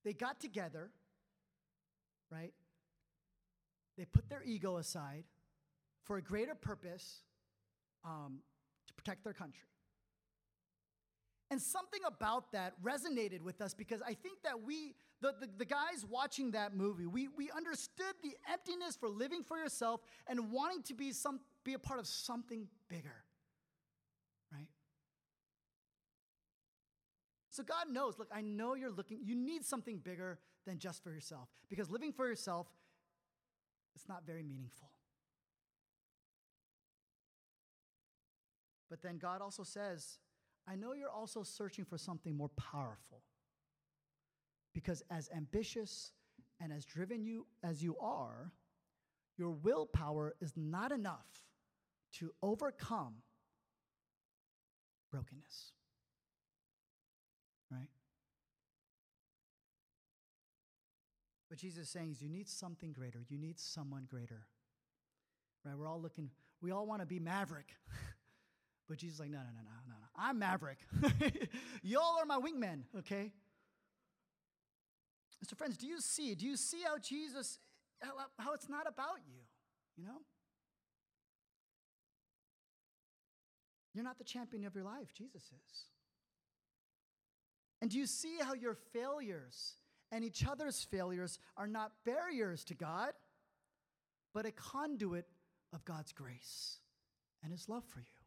They 0.04 0.14
got 0.14 0.40
together, 0.40 0.92
right? 2.32 2.54
They 3.98 4.06
put 4.06 4.30
their 4.30 4.44
ego 4.44 4.78
aside 4.78 5.24
for 6.04 6.18
a 6.18 6.22
greater 6.22 6.56
purpose 6.56 7.24
um, 8.04 8.40
to 8.88 8.94
protect 8.94 9.24
their 9.24 9.34
country. 9.34 9.68
And 11.52 11.60
something 11.60 12.02
about 12.06 12.52
that 12.52 12.74
resonated 12.84 13.42
with 13.42 13.60
us 13.60 13.74
because 13.74 14.02
I 14.04 14.14
think 14.14 14.44
that 14.44 14.62
we, 14.62 14.94
the, 15.20 15.34
the, 15.40 15.50
the, 15.58 15.66
guys 15.66 16.06
watching 16.08 16.52
that 16.52 16.76
movie, 16.76 17.08
we, 17.08 17.28
we 17.28 17.50
understood 17.50 18.14
the 18.22 18.34
emptiness 18.52 18.96
for 18.96 19.10
living 19.10 19.42
for 19.42 19.58
yourself 19.58 20.02
and 20.28 20.52
wanting 20.52 20.84
to 20.84 20.94
be, 20.94 21.12
some, 21.12 21.40
be 21.64 21.74
a 21.74 21.80
part 21.80 22.00
of 22.00 22.06
something 22.06 22.68
bigger, 22.88 23.16
right? 24.54 24.68
So 27.50 27.64
God 27.64 27.90
knows, 27.92 28.20
look, 28.20 28.30
I 28.34 28.42
know 28.42 28.76
you're 28.76 28.92
looking, 28.92 29.20
you 29.24 29.36
need 29.36 29.66
something 29.66 29.98
bigger 29.98 30.40
than 30.66 30.78
just 30.78 31.04
for 31.04 31.12
yourself 31.12 31.50
because 31.70 31.90
living 31.90 32.14
for 32.14 32.28
yourself, 32.28 32.68
it's 33.96 34.08
not 34.08 34.26
very 34.26 34.44
meaningful. 34.44 34.90
But 38.90 39.02
then 39.02 39.18
God 39.18 39.42
also 39.42 39.64
says, 39.64 40.18
I 40.68 40.76
know 40.76 40.94
you're 40.94 41.12
also 41.12 41.44
searching 41.44 41.86
for 41.86 41.98
something 41.98 42.36
more 42.36 42.50
powerful. 42.50 43.22
Because 44.74 45.04
as 45.10 45.30
ambitious 45.36 46.12
and 46.60 46.72
as 46.72 46.86
driven 46.86 47.24
you 47.24 47.48
as 47.64 47.84
you 47.84 47.96
are, 48.00 48.52
your 49.38 49.52
willpower 49.52 50.36
is 50.42 50.54
not 50.56 50.92
enough 50.92 51.46
to 52.14 52.32
overcome 52.42 53.16
brokenness. 55.12 55.72
Right? 57.72 57.88
Jesus 61.60 61.84
is 61.84 61.90
saying 61.90 62.12
is 62.12 62.22
you 62.22 62.30
need 62.30 62.48
something 62.48 62.94
greater. 62.94 63.20
You 63.28 63.38
need 63.38 63.60
someone 63.60 64.06
greater. 64.10 64.48
Right? 65.66 65.78
We're 65.78 65.88
all 65.88 66.02
looking, 66.02 66.30
we 66.62 66.72
all 66.72 66.86
want 66.86 67.02
to 67.02 67.06
be 67.06 67.20
Maverick. 67.20 67.76
But 68.88 68.98
Jesus 68.98 69.18
is 69.18 69.20
like, 69.20 69.30
no, 69.30 69.38
no, 69.38 69.44
no, 69.44 69.62
no, 69.62 69.72
no, 69.88 69.94
no. 70.02 70.08
I'm 70.18 70.40
Maverick. 70.40 70.80
Y'all 71.84 72.18
are 72.20 72.26
my 72.26 72.40
wingmen, 72.40 72.82
okay? 72.98 73.32
So, 75.48 75.56
friends, 75.56 75.78
do 75.78 75.86
you 75.86 76.02
see? 76.02 76.34
Do 76.34 76.48
you 76.48 76.58
see 76.58 76.82
how 76.84 76.98
Jesus, 76.98 77.60
how, 78.02 78.14
how 78.40 78.54
it's 78.54 78.68
not 78.68 78.88
about 78.88 79.20
you, 79.28 79.42
you 79.96 80.06
know? 80.06 80.18
You're 83.94 84.04
not 84.04 84.18
the 84.18 84.24
champion 84.24 84.66
of 84.66 84.74
your 84.74 84.84
life, 84.84 85.14
Jesus 85.14 85.44
is. 85.44 85.86
And 87.82 87.92
do 87.92 87.98
you 87.98 88.08
see 88.08 88.38
how 88.42 88.54
your 88.54 88.76
failures 88.92 89.76
and 90.12 90.24
each 90.24 90.46
other's 90.46 90.84
failures 90.84 91.40
are 91.58 91.68
not 91.68 91.92
barriers 92.06 92.64
to 92.66 92.74
God, 92.74 93.12
but 94.34 94.46
a 94.46 94.52
conduit 94.52 95.26
of 95.74 95.86
God's 95.86 96.12
grace 96.12 96.80
and 97.44 97.52
His 97.52 97.70
love 97.70 97.84
for 97.86 98.00
you? 98.00 98.20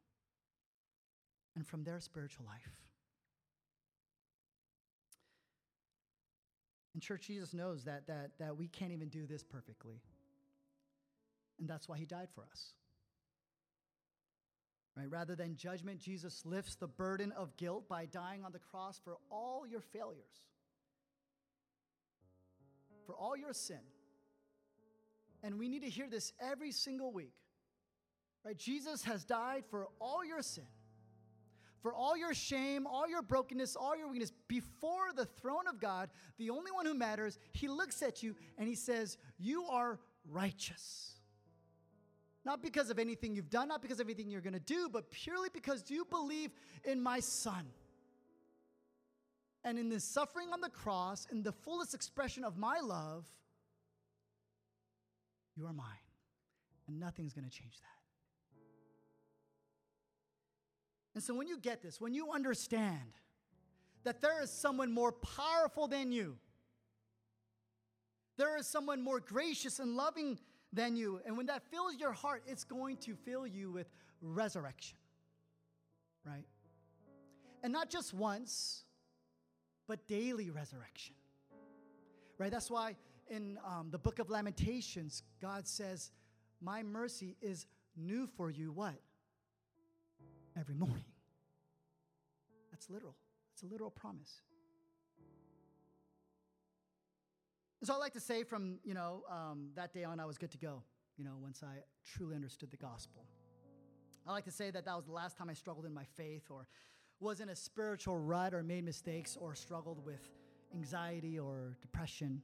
and 1.56 1.66
from 1.66 1.84
their 1.84 2.00
spiritual 2.00 2.46
life. 2.46 2.80
And 6.94 7.02
church, 7.02 7.26
Jesus 7.26 7.54
knows 7.54 7.84
that, 7.84 8.06
that, 8.06 8.32
that 8.38 8.56
we 8.56 8.68
can't 8.68 8.92
even 8.92 9.08
do 9.08 9.26
this 9.26 9.42
perfectly. 9.42 10.02
And 11.58 11.68
that's 11.68 11.88
why 11.88 11.96
he 11.96 12.04
died 12.04 12.28
for 12.34 12.44
us. 12.50 12.74
Right? 14.96 15.10
Rather 15.10 15.34
than 15.34 15.56
judgment, 15.56 16.00
Jesus 16.00 16.42
lifts 16.44 16.74
the 16.74 16.86
burden 16.86 17.32
of 17.32 17.56
guilt 17.56 17.88
by 17.88 18.04
dying 18.04 18.44
on 18.44 18.52
the 18.52 18.58
cross 18.58 19.00
for 19.02 19.16
all 19.30 19.66
your 19.66 19.80
failures, 19.80 20.42
for 23.06 23.14
all 23.14 23.36
your 23.36 23.52
sin. 23.52 23.80
And 25.42 25.58
we 25.58 25.68
need 25.68 25.82
to 25.82 25.90
hear 25.90 26.08
this 26.08 26.32
every 26.40 26.72
single 26.72 27.12
week. 27.12 27.34
Right? 28.44 28.56
Jesus 28.56 29.04
has 29.04 29.24
died 29.24 29.64
for 29.70 29.88
all 30.00 30.24
your 30.24 30.42
sin 30.42 30.64
for 31.82 31.92
all 31.92 32.16
your 32.16 32.32
shame, 32.32 32.86
all 32.86 33.08
your 33.08 33.22
brokenness, 33.22 33.76
all 33.76 33.96
your 33.96 34.08
weakness 34.08 34.32
before 34.46 35.12
the 35.14 35.24
throne 35.24 35.66
of 35.68 35.80
God, 35.80 36.08
the 36.38 36.50
only 36.50 36.70
one 36.70 36.86
who 36.86 36.94
matters, 36.94 37.38
he 37.52 37.68
looks 37.68 38.02
at 38.02 38.22
you 38.22 38.36
and 38.56 38.68
he 38.68 38.76
says, 38.76 39.18
You 39.38 39.64
are 39.64 39.98
righteous. 40.30 41.16
Not 42.44 42.62
because 42.62 42.90
of 42.90 42.98
anything 42.98 43.34
you've 43.34 43.50
done, 43.50 43.68
not 43.68 43.82
because 43.82 44.00
of 44.00 44.06
anything 44.06 44.30
you're 44.30 44.40
going 44.40 44.52
to 44.52 44.60
do, 44.60 44.88
but 44.88 45.10
purely 45.10 45.48
because 45.52 45.84
you 45.88 46.04
believe 46.04 46.50
in 46.84 47.00
my 47.00 47.20
son. 47.20 47.66
And 49.64 49.78
in 49.78 49.88
the 49.88 50.00
suffering 50.00 50.48
on 50.52 50.60
the 50.60 50.68
cross, 50.68 51.26
in 51.30 51.42
the 51.42 51.52
fullest 51.52 51.94
expression 51.94 52.44
of 52.44 52.56
my 52.56 52.80
love, 52.80 53.26
you 55.56 55.66
are 55.66 55.72
mine. 55.72 55.86
And 56.88 56.98
nothing's 56.98 57.32
going 57.32 57.48
to 57.48 57.50
change 57.50 57.78
that. 57.78 57.86
And 61.14 61.22
so 61.22 61.34
when 61.34 61.46
you 61.46 61.58
get 61.58 61.82
this, 61.82 62.00
when 62.00 62.14
you 62.14 62.32
understand 62.32 63.12
that 64.04 64.20
there 64.20 64.42
is 64.42 64.50
someone 64.50 64.90
more 64.90 65.12
powerful 65.12 65.86
than 65.86 66.10
you, 66.10 66.36
there 68.38 68.56
is 68.56 68.66
someone 68.66 69.02
more 69.02 69.20
gracious 69.20 69.78
and 69.78 69.94
loving 69.94 70.38
than 70.72 70.96
you, 70.96 71.20
and 71.26 71.36
when 71.36 71.46
that 71.46 71.62
fills 71.70 71.96
your 71.96 72.12
heart, 72.12 72.42
it's 72.46 72.64
going 72.64 72.96
to 72.96 73.14
fill 73.14 73.46
you 73.46 73.70
with 73.70 73.86
resurrection, 74.22 74.96
right? 76.24 76.46
And 77.62 77.72
not 77.72 77.90
just 77.90 78.14
once, 78.14 78.81
but 79.88 80.06
daily 80.06 80.50
resurrection, 80.50 81.14
right? 82.38 82.50
That's 82.50 82.70
why 82.70 82.96
in 83.28 83.58
um, 83.66 83.88
the 83.90 83.98
book 83.98 84.18
of 84.18 84.30
Lamentations, 84.30 85.22
God 85.40 85.66
says, 85.66 86.10
My 86.60 86.82
mercy 86.82 87.36
is 87.40 87.66
new 87.96 88.26
for 88.26 88.50
you, 88.50 88.72
what? 88.72 88.94
every 90.58 90.74
morning. 90.74 91.04
That's 92.70 92.88
literal. 92.90 93.16
It's 93.54 93.62
a 93.62 93.66
literal 93.66 93.90
promise. 93.90 94.40
And 97.80 97.86
so 97.88 97.94
I 97.94 97.96
like 97.96 98.12
to 98.12 98.20
say 98.20 98.44
from, 98.44 98.78
you 98.84 98.94
know, 98.94 99.24
um, 99.28 99.70
that 99.74 99.92
day 99.92 100.04
on, 100.04 100.20
I 100.20 100.24
was 100.24 100.38
good 100.38 100.52
to 100.52 100.58
go, 100.58 100.82
you 101.16 101.24
know, 101.24 101.36
once 101.40 101.62
I 101.62 101.80
truly 102.04 102.36
understood 102.36 102.70
the 102.70 102.76
gospel. 102.76 103.24
I 104.26 104.30
like 104.30 104.44
to 104.44 104.52
say 104.52 104.70
that 104.70 104.84
that 104.84 104.94
was 104.94 105.06
the 105.06 105.12
last 105.12 105.36
time 105.36 105.50
I 105.50 105.54
struggled 105.54 105.84
in 105.84 105.92
my 105.92 106.04
faith 106.16 106.44
or 106.48 106.68
was 107.22 107.40
in 107.40 107.48
a 107.50 107.56
spiritual 107.56 108.18
rut 108.18 108.52
or 108.52 108.62
made 108.62 108.84
mistakes 108.84 109.38
or 109.40 109.54
struggled 109.54 110.04
with 110.04 110.20
anxiety 110.74 111.38
or 111.38 111.76
depression. 111.80 112.42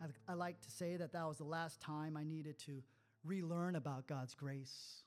I, 0.00 0.32
I 0.32 0.34
like 0.34 0.60
to 0.60 0.70
say 0.70 0.96
that 0.96 1.12
that 1.12 1.26
was 1.26 1.38
the 1.38 1.44
last 1.44 1.80
time 1.80 2.16
I 2.16 2.22
needed 2.22 2.56
to 2.60 2.82
relearn 3.24 3.74
about 3.74 4.06
God's 4.06 4.34
grace 4.34 5.02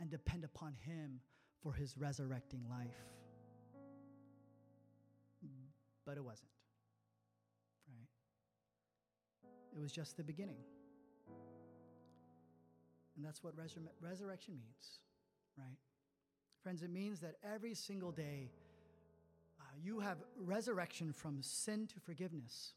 and 0.00 0.10
depend 0.10 0.44
upon 0.44 0.72
Him 0.72 1.20
for 1.62 1.74
His 1.74 1.96
resurrecting 1.98 2.64
life. 2.70 2.88
But 6.06 6.16
it 6.16 6.24
wasn't, 6.24 6.50
right? 7.88 8.08
It 9.74 9.80
was 9.80 9.92
just 9.92 10.16
the 10.16 10.22
beginning. 10.22 10.58
And 13.16 13.24
that's 13.24 13.42
what 13.42 13.56
resur- 13.56 13.88
resurrection 14.02 14.54
means, 14.54 14.98
right? 15.56 15.78
Friends, 16.64 16.82
it 16.82 16.90
means 16.90 17.20
that 17.20 17.36
every 17.54 17.74
single 17.74 18.10
day 18.10 18.50
uh, 19.60 19.64
you 19.80 20.00
have 20.00 20.18
resurrection 20.36 21.12
from 21.12 21.42
sin 21.42 21.86
to 21.86 22.00
forgiveness 22.00 22.72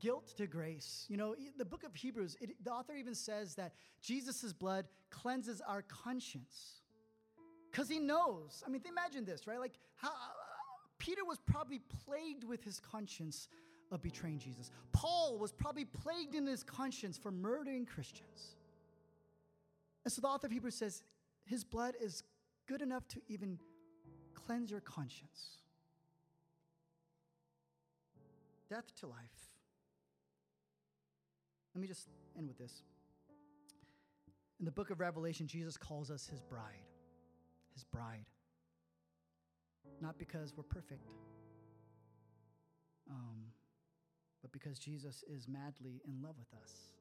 guilt 0.00 0.32
to 0.36 0.46
grace. 0.46 1.06
You 1.08 1.16
know, 1.16 1.34
the 1.56 1.64
book 1.64 1.84
of 1.84 1.94
Hebrews, 1.94 2.36
it, 2.40 2.62
the 2.62 2.70
author 2.70 2.94
even 2.94 3.14
says 3.14 3.54
that 3.56 3.72
Jesus' 4.00 4.52
blood 4.52 4.86
cleanses 5.10 5.60
our 5.66 5.82
conscience. 5.82 6.82
Because 7.70 7.88
he 7.88 7.98
knows. 7.98 8.62
I 8.66 8.70
mean, 8.70 8.82
imagine 8.88 9.24
this, 9.24 9.46
right? 9.46 9.58
Like, 9.58 9.74
how, 9.96 10.08
uh, 10.08 10.12
Peter 10.98 11.24
was 11.24 11.38
probably 11.38 11.80
plagued 12.04 12.44
with 12.44 12.64
his 12.64 12.80
conscience 12.80 13.48
of 13.90 14.02
betraying 14.02 14.38
Jesus. 14.38 14.70
Paul 14.92 15.38
was 15.38 15.52
probably 15.52 15.84
plagued 15.84 16.34
in 16.34 16.46
his 16.46 16.62
conscience 16.62 17.16
for 17.16 17.30
murdering 17.30 17.86
Christians. 17.86 18.56
And 20.04 20.12
so 20.12 20.20
the 20.20 20.28
author 20.28 20.46
of 20.46 20.52
Hebrews 20.52 20.74
says, 20.74 21.02
his 21.48 21.64
blood 21.64 21.94
is 22.00 22.22
good 22.66 22.82
enough 22.82 23.08
to 23.08 23.20
even 23.28 23.58
cleanse 24.34 24.70
your 24.70 24.80
conscience. 24.80 25.58
Death 28.68 28.94
to 29.00 29.06
life. 29.06 29.48
Let 31.74 31.80
me 31.80 31.88
just 31.88 32.08
end 32.36 32.48
with 32.48 32.58
this. 32.58 32.82
In 34.58 34.66
the 34.66 34.70
book 34.70 34.90
of 34.90 35.00
Revelation, 35.00 35.46
Jesus 35.46 35.76
calls 35.76 36.10
us 36.10 36.26
his 36.26 36.42
bride. 36.42 36.84
His 37.72 37.84
bride. 37.84 38.26
Not 40.02 40.18
because 40.18 40.52
we're 40.56 40.64
perfect, 40.64 41.08
um, 43.10 43.46
but 44.42 44.52
because 44.52 44.78
Jesus 44.78 45.24
is 45.32 45.48
madly 45.48 46.02
in 46.06 46.20
love 46.22 46.34
with 46.38 46.52
us. 46.62 46.97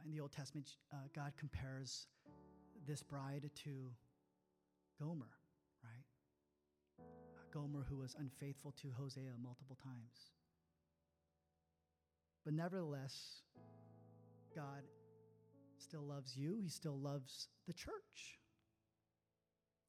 Uh, 0.00 0.06
in 0.06 0.12
the 0.12 0.20
Old 0.20 0.32
Testament, 0.32 0.76
uh, 0.92 0.96
God 1.14 1.32
compares 1.38 2.06
this 2.86 3.02
bride 3.02 3.50
to 3.64 3.70
Gomer, 4.98 5.30
right? 5.82 6.04
Uh, 6.98 7.42
Gomer, 7.52 7.84
who 7.88 7.96
was 7.98 8.16
unfaithful 8.18 8.72
to 8.82 8.88
Hosea 8.98 9.32
multiple 9.42 9.76
times. 9.82 10.32
But 12.44 12.54
nevertheless, 12.54 13.42
God 14.54 14.82
still 15.78 16.02
loves 16.02 16.36
you, 16.36 16.58
He 16.60 16.68
still 16.68 16.98
loves 16.98 17.48
the 17.66 17.72
church. 17.72 18.38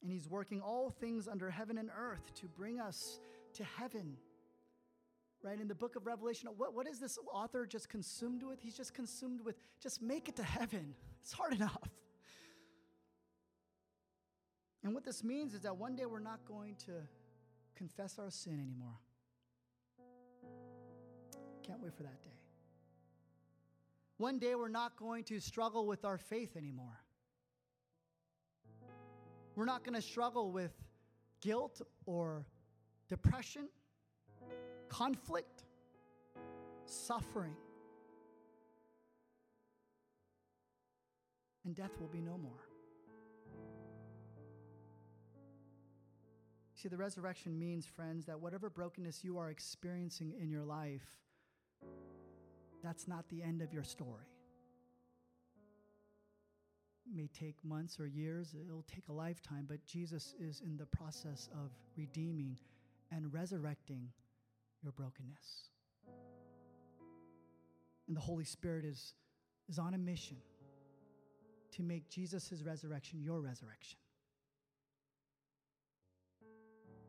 And 0.01 0.11
He's 0.11 0.27
working 0.27 0.61
all 0.61 0.89
things 0.89 1.27
under 1.27 1.49
heaven 1.49 1.77
and 1.77 1.89
earth 1.95 2.33
to 2.35 2.47
bring 2.47 2.79
us 2.79 3.19
to 3.53 3.63
heaven. 3.63 4.17
Right? 5.43 5.59
In 5.59 5.67
the 5.67 5.75
book 5.75 5.95
of 5.95 6.05
Revelation, 6.05 6.49
what, 6.55 6.75
what 6.75 6.87
is 6.87 6.99
this 6.99 7.17
author 7.33 7.65
just 7.65 7.89
consumed 7.89 8.43
with? 8.43 8.61
He's 8.61 8.77
just 8.77 8.93
consumed 8.93 9.41
with 9.41 9.55
just 9.81 10.01
make 10.01 10.29
it 10.29 10.35
to 10.35 10.43
heaven. 10.43 10.93
It's 11.23 11.33
hard 11.33 11.53
enough. 11.53 11.89
And 14.83 14.93
what 14.93 15.03
this 15.03 15.23
means 15.23 15.53
is 15.53 15.61
that 15.61 15.77
one 15.77 15.95
day 15.95 16.05
we're 16.05 16.19
not 16.19 16.45
going 16.45 16.75
to 16.85 16.91
confess 17.75 18.19
our 18.19 18.29
sin 18.29 18.59
anymore. 18.61 18.99
Can't 21.63 21.81
wait 21.81 21.93
for 21.95 22.03
that 22.03 22.21
day. 22.21 22.29
One 24.17 24.37
day 24.37 24.53
we're 24.55 24.67
not 24.67 24.95
going 24.97 25.23
to 25.25 25.39
struggle 25.39 25.87
with 25.87 26.05
our 26.05 26.17
faith 26.17 26.55
anymore. 26.55 26.99
We're 29.55 29.65
not 29.65 29.83
going 29.83 29.95
to 29.95 30.01
struggle 30.01 30.51
with 30.51 30.71
guilt 31.41 31.81
or 32.05 32.45
depression, 33.09 33.67
conflict, 34.91 35.63
suffering. 36.85 37.55
And 41.63 41.73
death 41.73 41.91
will 41.99 42.09
be 42.09 42.19
no 42.19 42.37
more. 42.37 42.51
See, 46.75 46.89
the 46.89 46.97
resurrection 46.97 47.57
means, 47.57 47.85
friends, 47.85 48.25
that 48.25 48.39
whatever 48.39 48.69
brokenness 48.69 49.23
you 49.23 49.37
are 49.37 49.49
experiencing 49.49 50.33
in 50.41 50.49
your 50.49 50.65
life, 50.65 51.07
that's 52.83 53.07
not 53.07 53.29
the 53.29 53.41
end 53.41 53.61
of 53.61 53.71
your 53.71 53.83
story. 53.83 54.25
It 57.05 57.15
may 57.15 57.27
take 57.27 57.63
months 57.63 57.99
or 57.99 58.07
years, 58.07 58.55
it'll 58.67 58.85
take 58.93 59.07
a 59.07 59.13
lifetime, 59.13 59.65
but 59.69 59.85
Jesus 59.85 60.35
is 60.39 60.61
in 60.65 60.75
the 60.75 60.85
process 60.87 61.47
of 61.53 61.71
redeeming 61.95 62.57
and 63.11 63.31
resurrecting 63.31 64.09
your 64.83 64.91
brokenness. 64.91 65.69
And 68.07 68.15
the 68.15 68.21
Holy 68.21 68.45
Spirit 68.45 68.85
is, 68.85 69.13
is 69.69 69.79
on 69.79 69.93
a 69.93 69.97
mission 69.97 70.37
to 71.73 71.83
make 71.83 72.09
Jesus' 72.09 72.61
resurrection 72.65 73.21
your 73.21 73.39
resurrection. 73.39 73.97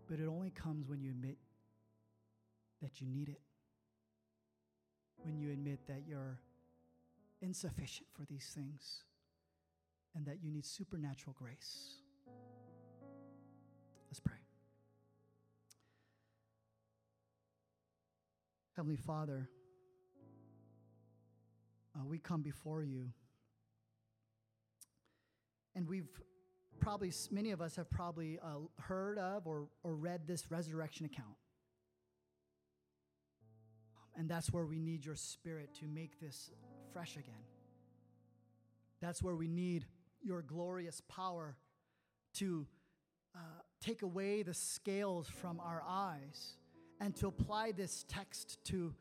But 0.09 0.21
it 0.21 0.29
only 0.29 0.51
comes 0.51 0.89
when 0.89 1.01
you 1.01 1.11
admit 1.11 1.39
that 2.81 3.01
you 3.01 3.07
need 3.07 3.29
it 3.29 3.41
when 5.25 5.39
you 5.39 5.53
admit 5.53 5.79
that 5.87 6.03
you're 6.07 6.39
insufficient 7.41 8.09
for 8.13 8.25
these 8.25 8.51
things 8.55 9.05
and 10.15 10.27
that 10.27 10.43
you 10.43 10.51
need 10.51 10.67
supernatural 10.67 11.35
grace. 11.39 11.97
Let's 14.09 14.21
pray. 14.21 14.42
Heavenly 18.75 18.97
Father, 18.97 19.51
uh, 21.95 22.05
we 22.07 22.19
come 22.19 22.41
before 22.41 22.83
you, 22.83 23.11
and 25.75 25.87
we've 25.87 26.09
probably, 26.81 27.13
many 27.31 27.51
of 27.51 27.61
us 27.61 27.77
have 27.77 27.91
probably 27.91 28.39
uh, 28.43 28.61
heard 28.81 29.19
of 29.19 29.47
or, 29.47 29.69
or 29.83 29.95
read 29.95 30.27
this 30.27 30.51
resurrection 30.51 31.05
account. 31.05 31.37
And 34.17 34.27
that's 34.27 34.51
where 34.51 34.65
we 34.65 34.79
need 34.79 35.05
your 35.05 35.17
spirit 35.17 35.75
to 35.81 35.87
make 35.87 36.19
this 36.19 36.51
fresh 36.95 37.17
again. 37.17 37.45
That's 39.03 39.23
where 39.23 39.37
we 39.37 39.49
need 39.49 39.85
your 40.23 40.41
glorious 40.41 41.03
power 41.09 41.57
to 42.35 42.67
uh, 43.35 43.39
take 43.83 44.01
away 44.01 44.43
the 44.43 44.55
scales 44.55 45.29
from 45.29 45.61
our 45.61 45.83
eyes 45.87 46.55
and 47.03 47.17
to 47.17 47.27
apply 47.27 47.73
this 47.73 48.05
text 48.07 48.59
to 48.65 48.95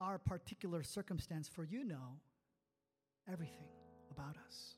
our 0.00 0.16
particular 0.16 0.84
circumstance, 0.84 1.48
for 1.48 1.64
you 1.64 1.82
know 1.82 2.20
everything 3.30 3.66
about 4.12 4.36
us. 4.46 4.76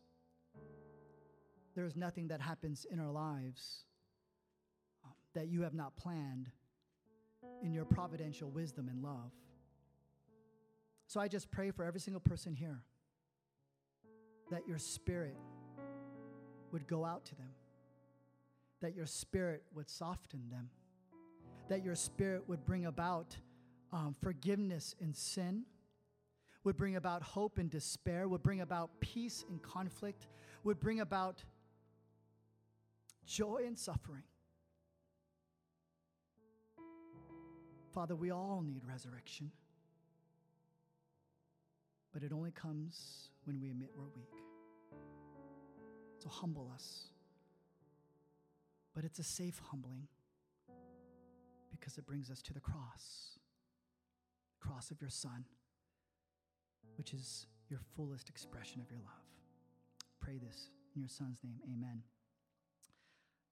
There 1.74 1.84
is 1.84 1.94
nothing 1.94 2.28
that 2.28 2.40
happens 2.40 2.86
in 2.90 3.00
our 3.00 3.12
lives 3.12 3.84
um, 5.04 5.12
that 5.34 5.48
you 5.48 5.60
have 5.60 5.74
not 5.74 5.94
planned 5.96 6.46
in 7.62 7.74
your 7.74 7.84
providential 7.84 8.48
wisdom 8.48 8.88
and 8.88 9.02
love. 9.02 9.32
So 11.06 11.20
I 11.20 11.28
just 11.28 11.50
pray 11.50 11.70
for 11.70 11.84
every 11.84 12.00
single 12.00 12.20
person 12.20 12.54
here 12.54 12.80
that 14.50 14.66
your 14.66 14.78
spirit 14.78 15.36
would 16.72 16.86
go 16.86 17.04
out 17.04 17.26
to 17.26 17.34
them, 17.34 17.50
that 18.80 18.96
your 18.96 19.06
spirit 19.06 19.64
would 19.74 19.90
soften 19.90 20.48
them, 20.50 20.70
that 21.68 21.84
your 21.84 21.94
spirit 21.94 22.48
would 22.48 22.64
bring 22.64 22.86
about 22.86 23.36
um, 23.92 24.14
forgiveness 24.20 24.94
in 25.00 25.14
sin, 25.14 25.64
would 26.64 26.76
bring 26.76 26.96
about 26.96 27.22
hope 27.22 27.58
in 27.58 27.68
despair, 27.68 28.28
would 28.28 28.42
bring 28.42 28.60
about 28.60 28.90
peace 29.00 29.44
in 29.48 29.58
conflict, 29.58 30.26
would 30.64 30.80
bring 30.80 31.00
about 31.00 31.42
joy 33.26 33.62
in 33.66 33.76
suffering. 33.76 34.24
Father, 37.92 38.14
we 38.14 38.30
all 38.30 38.62
need 38.62 38.82
resurrection 38.86 39.50
but 42.18 42.22
it 42.22 42.32
only 42.32 42.50
comes 42.50 43.30
when 43.44 43.60
we 43.60 43.70
admit 43.70 43.90
we're 43.96 44.04
weak. 44.16 44.34
So 46.18 46.28
humble 46.28 46.68
us. 46.74 47.12
But 48.92 49.04
it's 49.04 49.20
a 49.20 49.22
safe 49.22 49.60
humbling 49.70 50.08
because 51.78 51.98
it 51.98 52.06
brings 52.06 52.30
us 52.30 52.42
to 52.42 52.52
the 52.52 52.60
cross, 52.60 53.38
the 54.60 54.66
cross 54.66 54.90
of 54.90 55.00
your 55.00 55.10
Son, 55.10 55.44
which 56.96 57.12
is 57.12 57.46
your 57.68 57.80
fullest 57.96 58.28
expression 58.28 58.80
of 58.80 58.90
your 58.90 59.00
love. 59.00 59.24
Pray 60.20 60.38
this 60.38 60.70
in 60.94 61.00
your 61.00 61.08
Son's 61.08 61.38
name. 61.44 61.60
Amen. 61.64 62.02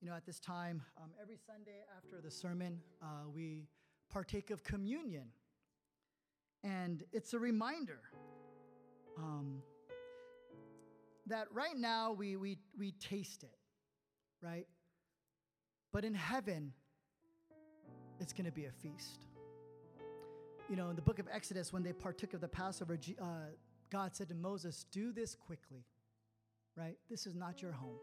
You 0.01 0.09
know, 0.09 0.17
at 0.17 0.27
this 0.27 0.41
time, 0.41 0.83
um, 0.99 1.11
every 1.21 1.37
Sunday 1.37 1.85
after 1.97 2.21
the 2.21 2.31
sermon, 2.31 2.81
uh, 3.03 3.29
we 3.33 3.69
partake 4.11 4.51
of 4.51 4.63
communion. 4.63 5.29
And 6.63 7.03
it's 7.13 7.33
a 7.33 7.39
reminder 7.39 8.01
um, 9.17 9.63
that 11.27 11.47
right 11.53 11.77
now 11.77 12.13
we, 12.13 12.37
we, 12.37 12.59
we 12.79 12.93
taste 12.93 13.43
it, 13.43 13.57
right? 14.43 14.67
But 15.93 16.05
in 16.05 16.15
heaven, 16.15 16.73
it's 18.21 18.33
going 18.33 18.47
to 18.47 18.53
be 18.53 18.67
a 18.67 18.71
feast. 18.71 19.27
You 20.69 20.77
know, 20.77 20.91
in 20.91 20.97
the 20.97 21.03
book 21.03 21.19
of 21.19 21.29
Exodus, 21.33 21.73
when 21.73 21.83
they 21.83 21.93
partook 21.93 22.35
of 22.35 22.41
the 22.41 22.49
Passover, 22.49 22.99
uh, 23.21 23.25
God 23.91 24.17
said 24.17 24.29
to 24.29 24.35
Moses, 24.35 24.85
Do 24.91 25.13
this 25.13 25.35
quickly, 25.35 25.85
right? 26.77 26.97
This 27.09 27.27
is 27.27 27.35
not 27.35 27.63
your 27.63 27.73
home. 27.73 27.97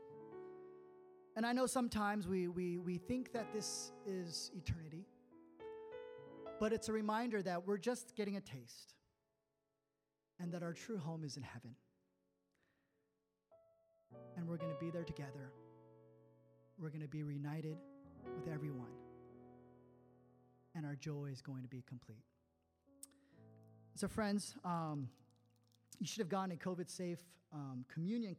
And 1.36 1.46
I 1.46 1.52
know 1.52 1.66
sometimes 1.66 2.28
we, 2.28 2.48
we, 2.48 2.78
we 2.78 2.98
think 2.98 3.34
that 3.34 3.52
this 3.54 3.92
is 4.06 4.52
eternity, 4.56 5.06
but 6.60 6.72
it's 6.72 6.90
a 6.90 6.94
reminder 6.94 7.42
that 7.42 7.66
we're 7.66 7.80
just 7.80 8.16
getting 8.16 8.38
a 8.38 8.42
taste 8.42 8.94
and 10.40 10.52
that 10.52 10.62
our 10.62 10.74
true 10.74 10.98
home 10.98 11.24
is 11.24 11.38
in 11.38 11.44
heaven. 11.44 11.76
And 14.38 14.48
we're 14.48 14.58
going 14.58 14.72
to 14.72 14.80
be 14.80 14.92
there 14.92 15.04
together. 15.04 15.52
We're 16.78 16.90
going 16.90 17.02
to 17.02 17.08
be 17.08 17.24
reunited 17.24 17.78
with 18.36 18.48
everyone. 18.54 19.03
And 20.76 20.86
our 20.86 20.96
joy 20.96 21.30
is 21.32 21.42
going 21.42 21.62
to 21.62 21.68
be 21.68 21.84
complete. 21.88 22.24
So, 23.96 24.08
friends, 24.08 24.56
um, 24.66 25.08
you 26.00 26.08
should 26.08 26.20
have 26.20 26.30
gotten 26.30 26.52
a 26.52 26.56
COVID 26.56 26.90
safe 26.90 27.20
um, 27.54 27.86
communion. 27.94 28.36